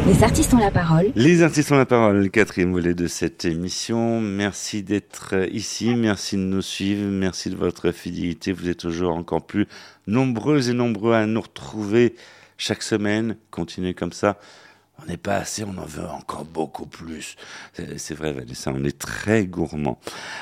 [0.09, 1.13] Les artistes ont la parole.
[1.15, 4.23] Les artistes ont la parole, le quatrième volet de cette émission.
[4.23, 8.53] Merci d'être ici, merci de nous suivre, merci de votre fidélité.
[8.53, 9.67] Vous êtes toujours encore plus
[10.07, 12.15] nombreux et nombreux à nous retrouver
[12.57, 13.37] chaque semaine.
[13.51, 14.39] Continuez comme ça.
[15.01, 17.37] On n'est pas assez, on en veut encore beaucoup plus.
[17.99, 20.01] C'est vrai, Vanessa, on est très gourmand.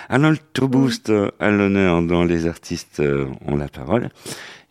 [0.09, 4.09] Arnold Tourboust euh, à l'honneur dans Les artistes euh, ont la parole.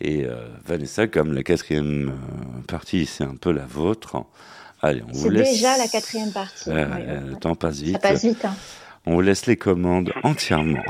[0.02, 4.26] Et euh, Vanessa, comme la quatrième euh, partie, c'est un peu la vôtre.
[4.86, 5.52] Allez, on vous C'est laisse.
[5.54, 6.70] déjà la quatrième partie.
[6.70, 7.94] Euh, Oui, euh, le temps passe vite.
[7.94, 8.46] Ça passe vite.
[8.46, 8.54] hein.
[9.08, 10.84] On vous laisse les commandes entièrement.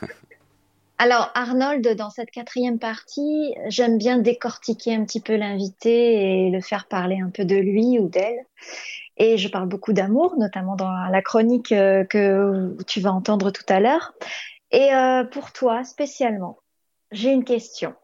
[0.98, 6.60] Alors, Arnold, dans cette quatrième partie, j'aime bien décortiquer un petit peu l'invité et le
[6.60, 8.44] faire parler un peu de lui ou d'elle.
[9.16, 13.64] Et je parle beaucoup d'amour, notamment dans la chronique euh, que tu vas entendre tout
[13.68, 14.12] à l'heure.
[14.70, 16.58] Et euh, pour toi, spécialement,
[17.12, 17.94] j'ai une question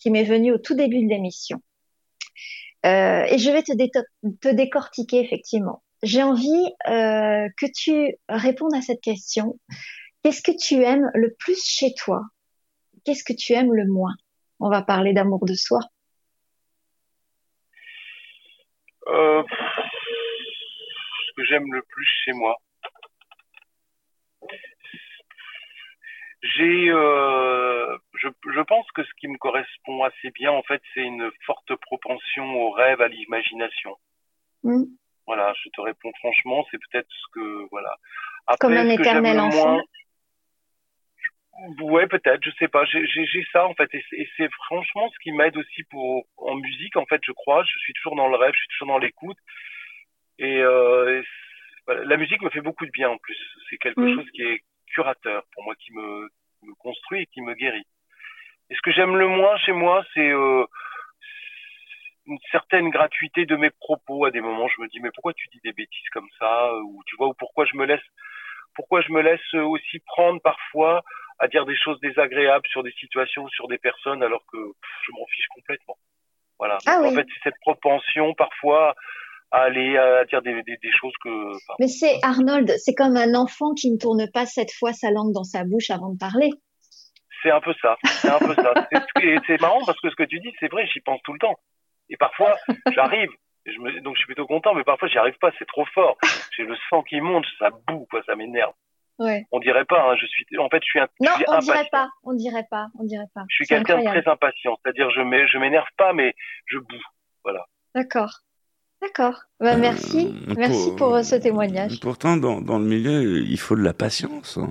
[0.00, 1.60] qui m'est venue au tout début de l'émission.
[2.84, 5.82] Euh, et je vais te, décortiquer, effectivement.
[6.02, 9.58] J'ai envie euh, que tu répondes à cette question.
[10.22, 12.22] Qu'est-ce que tu aimes le plus chez toi?
[13.04, 14.14] Qu'est-ce que tu aimes le moins?
[14.60, 15.80] On va parler d'amour de soi.
[19.06, 19.42] Euh,
[21.26, 22.56] ce que j'aime le plus chez moi.
[26.56, 31.02] J'ai, euh, je, je pense que ce qui me correspond assez bien, en fait, c'est
[31.02, 33.96] une forte propension au rêve, à l'imagination.
[34.62, 34.84] Hmm.
[35.26, 37.96] Voilà, je te réponds franchement, c'est peut-être ce que, voilà.
[38.60, 39.72] Comme un éternel enfant.
[39.72, 39.82] moins-
[41.80, 42.84] Ouais, peut-être, je sais pas.
[42.84, 46.96] J'ai ça en fait, et c'est- franchement ce qui m'aide aussi pour en musique.
[46.96, 49.38] En fait, je crois, je suis toujours dans le rêve, je suis toujours dans l'écoute,
[50.40, 53.38] et, euh, et c'est- voilà, la musique me fait beaucoup de bien en plus.
[53.70, 54.14] C'est quelque Mm.
[54.16, 54.62] chose qui est
[54.94, 56.28] curateur pour moi, qui me,
[56.58, 57.86] qui me construit et qui me guérit.
[58.70, 60.64] Et ce que j'aime le moins chez moi, c'est euh,
[62.26, 64.24] une certaine gratuité de mes propos.
[64.24, 67.02] À des moments, je me dis mais pourquoi tu dis des bêtises comme ça, ou
[67.06, 68.06] tu vois, ou pourquoi je me laisse,
[68.74, 71.02] pourquoi je me laisse aussi prendre parfois
[71.38, 75.12] à dire des choses désagréables sur des situations, sur des personnes, alors que pff, je
[75.12, 75.96] m'en fiche complètement.
[76.58, 76.78] Voilà.
[76.86, 77.08] Ah oui.
[77.08, 78.94] En fait, c'est cette propension parfois
[79.54, 81.28] à aller à dire des, des, des choses que.
[81.56, 85.10] enfin, Mais c'est Arnold, c'est comme un enfant qui ne tourne pas cette fois sa
[85.10, 86.50] langue dans sa bouche avant de parler.
[87.42, 87.96] C'est un peu ça.
[88.04, 88.72] C'est un peu ça.
[89.46, 91.54] C'est marrant parce que ce que tu dis, c'est vrai, j'y pense tout le temps.
[92.10, 92.56] Et parfois,
[92.94, 93.30] j'arrive.
[93.66, 95.84] et Je me, donc je suis plutôt content, mais parfois j'y arrive pas, c'est trop
[95.94, 96.16] fort.
[96.56, 98.72] J'ai le sang qui monte, ça boue, quoi, ça m'énerve.
[99.18, 99.44] Ouais.
[99.52, 101.52] On dirait pas, hein, je suis, en fait, je suis un, je Non, suis on
[101.52, 101.72] impatient.
[101.74, 103.42] dirait pas, on dirait pas, on dirait pas.
[103.48, 106.34] Je suis quelqu'un de très impatient, c'est-à-dire je m'énerve pas, mais
[106.66, 107.04] je boue.
[107.44, 107.64] Voilà.
[107.94, 108.40] D'accord.
[109.04, 109.40] D'accord.
[109.60, 110.32] Bah, merci.
[110.48, 112.00] Euh, Merci pour euh, ce témoignage.
[112.00, 114.58] Pourtant, dans, dans le milieu, il faut de la patience.
[114.58, 114.70] hein.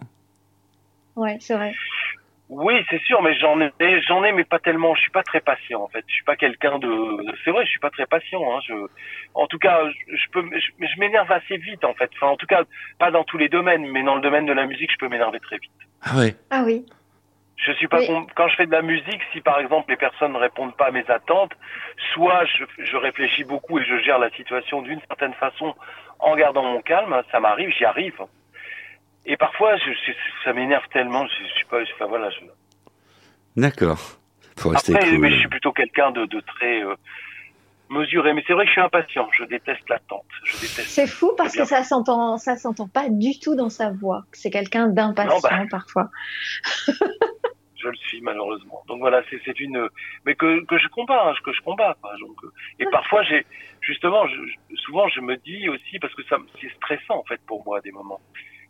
[1.15, 1.73] Ouais, c'est vrai.
[2.49, 3.71] Oui, c'est sûr, mais j'en ai,
[4.07, 4.93] j'en ai, mais pas tellement.
[4.95, 6.03] Je suis pas très patient, en fait.
[6.07, 6.89] Je suis pas quelqu'un de.
[7.43, 8.41] C'est vrai, je suis pas très patient.
[8.51, 8.59] Hein.
[8.67, 8.73] Je,
[9.33, 12.09] en tout cas, je, je peux, je, mais je m'énerve assez vite, en fait.
[12.15, 12.63] Enfin, en tout cas,
[12.99, 15.39] pas dans tous les domaines, mais dans le domaine de la musique, je peux m'énerver
[15.39, 15.71] très vite.
[16.01, 16.35] Ah ouais.
[16.49, 16.85] Ah oui.
[17.65, 18.07] Je suis pas Oui.
[18.07, 20.87] con- quand je fais de la musique, si par exemple les personnes ne répondent pas
[20.87, 21.53] à mes attentes,
[22.13, 25.73] soit je, je réfléchis beaucoup et je gère la situation d'une certaine façon
[26.19, 28.19] en gardant mon calme, ça m'arrive, j'y arrive.
[29.25, 30.11] Et parfois, je, je-
[30.43, 32.29] ça m'énerve tellement, je, je suis pas, enfin voilà.
[32.31, 32.39] Je...
[33.55, 33.99] D'accord.
[34.57, 35.19] Faut rester Après, cool.
[35.19, 36.95] mais je suis plutôt quelqu'un de, de très euh,
[37.89, 38.33] mesuré.
[38.33, 39.27] Mais c'est vrai que je suis impatient.
[39.37, 40.25] Je déteste l'attente.
[40.45, 44.23] C'est fou parce que ça s'entend, ça s'entend pas du tout dans sa voix.
[44.33, 45.63] C'est quelqu'un d'impatient bah.
[45.71, 46.09] parfois.
[47.83, 48.81] Je le suis malheureusement.
[48.87, 49.89] Donc voilà, c'est une,
[50.25, 51.95] mais que que je combats, hein, que je combats.
[52.01, 52.15] quoi.
[52.19, 53.45] Donc euh, et parfois j'ai
[53.81, 54.41] justement, je,
[54.77, 57.81] souvent je me dis aussi parce que ça, c'est stressant en fait pour moi à
[57.81, 58.21] des moments.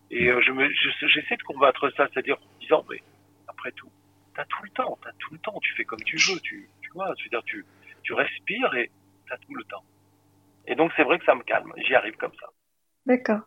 [0.10, 3.02] Et euh, je me, je- j'essaie de combattre ça, c'est-à-dire en disant, mais
[3.48, 3.92] après tout,
[4.36, 6.90] t'as tout le temps, t'as tout le temps, tu fais comme tu veux, tu, tu
[6.94, 7.64] vois, je veux dire, tu,
[8.04, 8.90] tu respires et
[9.30, 9.84] t'as tout le temps.
[10.68, 12.48] Et donc c'est vrai que ça me calme, j'y arrive comme ça.
[13.06, 13.42] D'accord.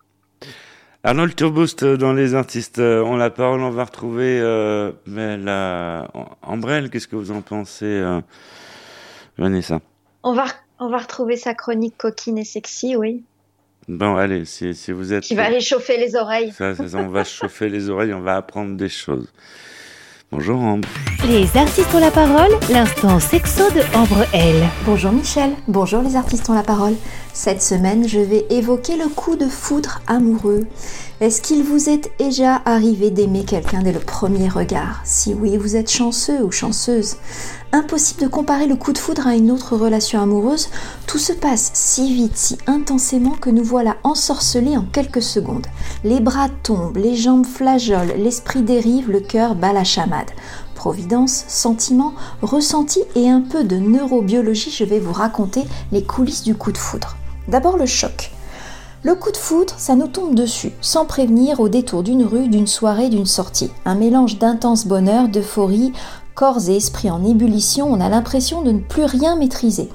[1.06, 3.60] Arnold Turboost euh, dans les artistes euh, ont la parole.
[3.60, 6.10] On va retrouver euh, mais la
[6.42, 6.90] Ambrelle.
[6.90, 8.20] Qu'est-ce que vous en pensez, euh,
[9.38, 9.78] Vanessa?
[10.24, 10.46] On va,
[10.80, 13.22] on va retrouver sa chronique coquine et sexy, oui.
[13.86, 15.22] Bon, allez, si, si vous êtes.
[15.22, 16.50] Qui va aller chauffer les oreilles.
[16.50, 19.32] Ça, ça, ça, on va chauffer les oreilles, on va apprendre des choses.
[20.32, 20.88] Bonjour Ambre.
[21.28, 24.56] Les artistes ont la parole, l'instant sexo de Ambre L.
[24.84, 26.94] Bonjour Michel, bonjour les artistes ont la parole.
[27.32, 30.66] Cette semaine, je vais évoquer le coup de foudre amoureux.
[31.20, 35.00] Est-ce qu'il vous est déjà arrivé d'aimer quelqu'un dès le premier regard?
[35.04, 37.16] Si oui, vous êtes chanceux ou chanceuse?
[37.72, 40.68] Impossible de comparer le coup de foudre à une autre relation amoureuse.
[41.06, 45.66] Tout se passe si vite, si intensément que nous voilà ensorcelés en quelques secondes.
[46.04, 50.15] Les bras tombent, les jambes flageolent, l'esprit dérive, le cœur bat la chamade.
[50.74, 56.54] Providence, sentiment, ressenti et un peu de neurobiologie, je vais vous raconter les coulisses du
[56.54, 57.16] coup de foudre.
[57.48, 58.32] D'abord le choc.
[59.02, 62.66] Le coup de foudre, ça nous tombe dessus, sans prévenir au détour d'une rue, d'une
[62.66, 63.70] soirée, d'une sortie.
[63.84, 65.92] Un mélange d'intense bonheur, d'euphorie,
[66.34, 69.88] corps et esprit en ébullition, on a l'impression de ne plus rien maîtriser.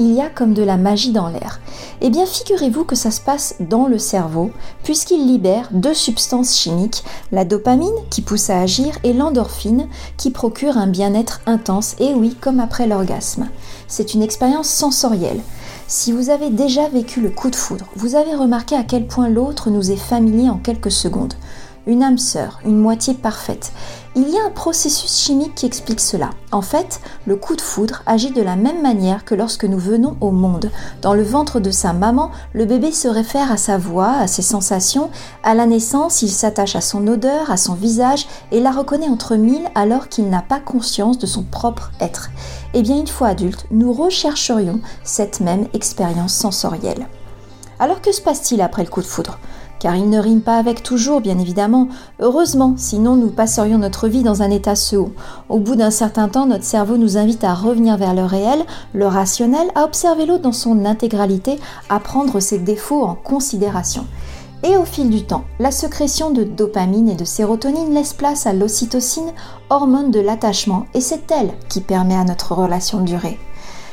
[0.00, 1.60] Il y a comme de la magie dans l'air.
[2.00, 4.52] Eh bien, figurez-vous que ça se passe dans le cerveau,
[4.84, 10.78] puisqu'il libère deux substances chimiques, la dopamine qui pousse à agir et l'endorphine qui procure
[10.78, 13.48] un bien-être intense, et oui, comme après l'orgasme.
[13.88, 15.40] C'est une expérience sensorielle.
[15.88, 19.28] Si vous avez déjà vécu le coup de foudre, vous avez remarqué à quel point
[19.28, 21.34] l'autre nous est familier en quelques secondes.
[21.88, 23.72] Une âme sœur, une moitié parfaite.
[24.14, 26.28] Il y a un processus chimique qui explique cela.
[26.52, 30.14] En fait, le coup de foudre agit de la même manière que lorsque nous venons
[30.20, 30.70] au monde.
[31.00, 34.42] Dans le ventre de sa maman, le bébé se réfère à sa voix, à ses
[34.42, 35.08] sensations.
[35.42, 39.36] À la naissance, il s'attache à son odeur, à son visage et la reconnaît entre
[39.36, 42.28] mille alors qu'il n'a pas conscience de son propre être.
[42.74, 47.08] Eh bien, une fois adulte, nous rechercherions cette même expérience sensorielle.
[47.78, 49.38] Alors que se passe-t-il après le coup de foudre?
[49.78, 51.88] Car il ne rime pas avec toujours, bien évidemment.
[52.20, 55.12] Heureusement, sinon nous passerions notre vie dans un état second.
[55.48, 59.06] Au bout d'un certain temps, notre cerveau nous invite à revenir vers le réel, le
[59.06, 61.58] rationnel, à observer l'autre dans son intégralité,
[61.88, 64.06] à prendre ses défauts en considération.
[64.64, 68.52] Et au fil du temps, la sécrétion de dopamine et de sérotonine laisse place à
[68.52, 69.32] l'ocytocine,
[69.70, 73.38] hormone de l'attachement, et c'est elle qui permet à notre relation de durer.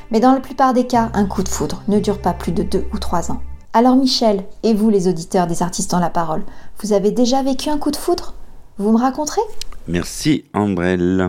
[0.10, 2.64] Mais dans la plupart des cas, un coup de foudre ne dure pas plus de
[2.64, 3.42] deux ou trois ans.
[3.78, 6.44] Alors Michel, et vous les auditeurs des artistes en la parole,
[6.82, 8.34] vous avez déjà vécu un coup de foudre?
[8.78, 9.42] Vous me raconterez?
[9.90, 11.28] Merci Ambrelle.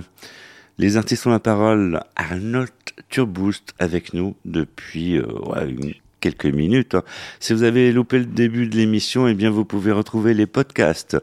[0.78, 1.98] Les artistes ont la parole.
[2.14, 2.70] Arnold
[3.08, 6.94] Turboost avec nous depuis euh, ouais, quelques minutes.
[6.94, 7.02] hein.
[7.40, 11.16] Si vous avez loupé le début de l'émission, eh bien vous pouvez retrouver les podcasts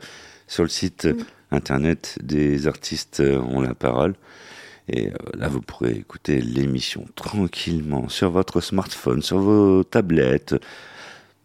[0.47, 1.15] sur le site euh,
[1.51, 4.15] internet des artistes euh, ont la parole.
[4.89, 10.55] Et euh, là, vous pourrez écouter l'émission tranquillement sur votre smartphone, sur vos tablettes,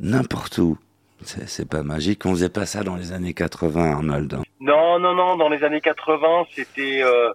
[0.00, 0.78] n'importe où.
[1.22, 2.24] C'est pas magique.
[2.26, 4.34] On faisait pas ça dans les années 80, Arnold.
[4.34, 4.42] hein.
[4.60, 7.32] Non, non, non, dans les années 80, c'était euh,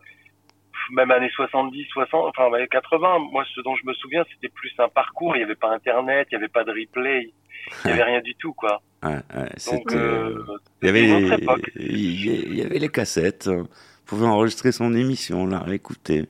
[0.92, 3.20] même années 70, 60, enfin ouais, 80.
[3.32, 5.36] Moi, ce dont je me souviens, c'était plus un parcours.
[5.36, 7.34] Il n'y avait pas Internet, il n'y avait pas de replay,
[7.84, 8.82] il n'y avait rien du tout, quoi.
[9.04, 13.48] Ouais, ouais, Donc, euh, euh, il y avait les, il y- avait les cassettes.
[13.48, 16.24] euh, Vous pouvez enregistrer son émission, là, l'écouter.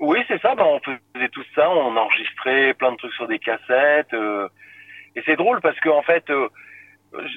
[0.00, 0.54] Oui, c'est ça.
[0.54, 1.68] Ben, on faisait tout ça.
[1.70, 4.12] On enregistrait plein de trucs sur des cassettes.
[4.14, 4.48] euh,
[5.18, 6.48] et c'est drôle parce que en fait, euh,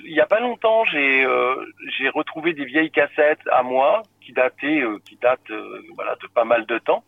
[0.05, 1.55] il y a pas longtemps, j'ai euh,
[1.97, 5.51] j'ai retrouvé des vieilles cassettes à moi qui dataient, euh, qui datent,
[5.95, 7.03] voilà, de pas mal de temps.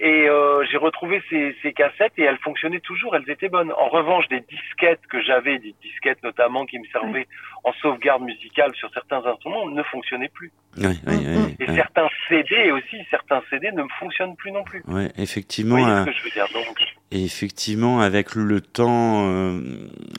[0.00, 3.70] Et euh, j'ai retrouvé ces, ces cassettes et elles fonctionnaient toujours, elles étaient bonnes.
[3.72, 7.28] En revanche, des disquettes que j'avais, des disquettes notamment qui me servaient
[7.62, 10.50] en sauvegarde musicale sur certains instruments, ne fonctionnaient plus.
[10.76, 11.56] Oui, oui, oui.
[11.60, 11.76] Et ouais.
[11.76, 14.82] certains CD aussi, certains CD ne fonctionnent plus non plus.
[14.86, 16.76] Vous effectivement, voyez euh, ce que je veux dire Donc,
[17.12, 19.60] et effectivement, avec le temps, euh,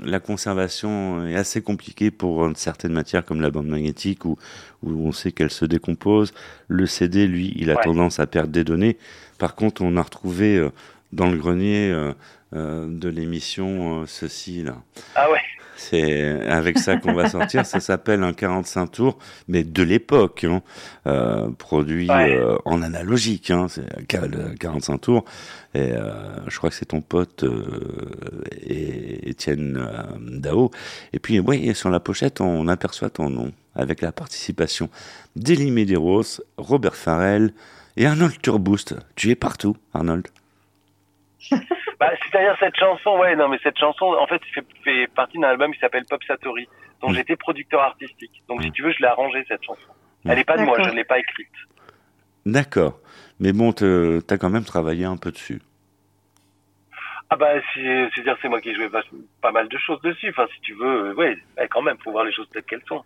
[0.05, 4.37] la conservation est assez compliquée pour certaines matières comme la bande magnétique où,
[4.81, 6.33] où on sait qu'elle se décompose.
[6.69, 7.83] Le CD, lui, il a Ouais.
[7.83, 8.97] tendance à perdre des données.
[9.37, 10.69] Par contre, on a retrouvé euh,
[11.13, 12.13] dans le grenier euh,
[12.53, 14.75] euh, de l'émission ceci là.
[15.15, 15.39] ah ouais.
[15.77, 17.65] C'est avec ça qu'on va sortir.
[17.65, 19.17] Ça s'appelle un 45 tours,
[19.49, 20.61] mais de l'époque, hein,
[21.05, 22.33] euh, produit Ouais.
[22.33, 23.51] euh, en analogique.
[23.51, 25.25] Hein, c'est un le 45 tours.
[25.73, 26.13] Et euh,
[26.47, 27.43] je crois que c'est ton pote
[28.61, 29.85] et- Étienne
[30.19, 30.71] Dao.
[31.13, 34.89] Et puis, oui, sur la pochette, on aperçoit ton nom avec la participation
[35.35, 37.51] d'Elie Medeiros, Robert Farrell
[37.97, 38.95] et Arnold Turboost.
[39.15, 40.27] Tu es partout, Arnold.
[41.97, 45.47] Bah, c'est-à-dire cette chanson, ouais, non, mais cette chanson, en fait, fait, fait partie d'un
[45.47, 46.67] album qui s'appelle Pop Satori,
[47.01, 47.15] dont Mm.
[47.15, 48.43] j'étais producteur artistique.
[48.49, 48.71] Donc, si Mm.
[48.73, 49.79] tu veux, je l'ai arrangée, cette chanson.
[50.25, 51.47] Elle n'est pas de moi, je ne l'ai pas écrite.
[52.45, 52.99] D'accord.
[53.39, 55.61] Mais bon, t'as quand même travaillé un peu dessus.
[57.29, 59.01] Ah bah, c'est-à-dire, c'est moi qui ai joué pas,
[59.41, 60.29] pas mal de choses dessus.
[60.31, 62.83] Enfin, si tu veux, euh, ouais, bah, quand même, faut voir les choses telles qu'elles
[62.89, 63.03] sont.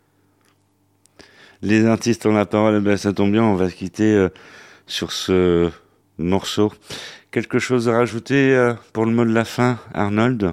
[1.61, 4.29] Les artistes ont la parole, ça tombe bien, on va se quitter euh,
[4.89, 5.71] sur ce
[6.17, 6.73] morceau.
[7.31, 10.51] Quelque chose à rajouter euh, pour le mot de la fin, Arnold?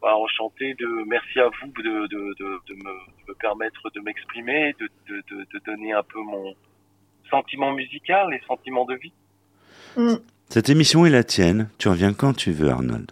[0.00, 4.00] Bah, enchanté de, merci à vous de, de, de, de me, de me permettre de
[4.00, 6.54] m'exprimer, de, de, de, de donner un peu mon
[7.28, 9.12] sentiment musical et sentiment de vie.
[9.96, 10.14] Mm.
[10.48, 11.68] Cette émission est la tienne.
[11.78, 13.10] Tu reviens quand tu veux, Arnold.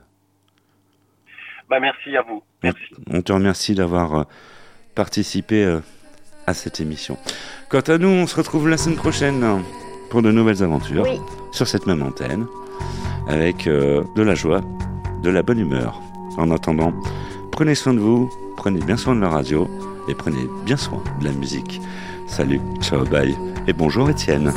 [1.68, 2.42] Bah, merci à vous.
[2.62, 2.72] On,
[3.10, 4.24] on te remercie d'avoir euh,
[4.94, 5.80] participé euh,
[6.46, 7.16] à cette émission.
[7.68, 9.44] Quant à nous, on se retrouve la semaine prochaine
[10.10, 11.20] pour de nouvelles aventures Oui.
[11.52, 12.46] sur cette même antenne
[13.28, 14.60] avec euh, de la joie,
[15.22, 16.00] de la bonne humeur.
[16.38, 16.92] En attendant,
[17.50, 19.68] prenez soin de vous, prenez bien soin de la radio
[20.08, 21.80] et prenez bien soin de la musique.
[22.28, 23.36] Salut, ciao, bye
[23.66, 24.52] et bonjour Étienne.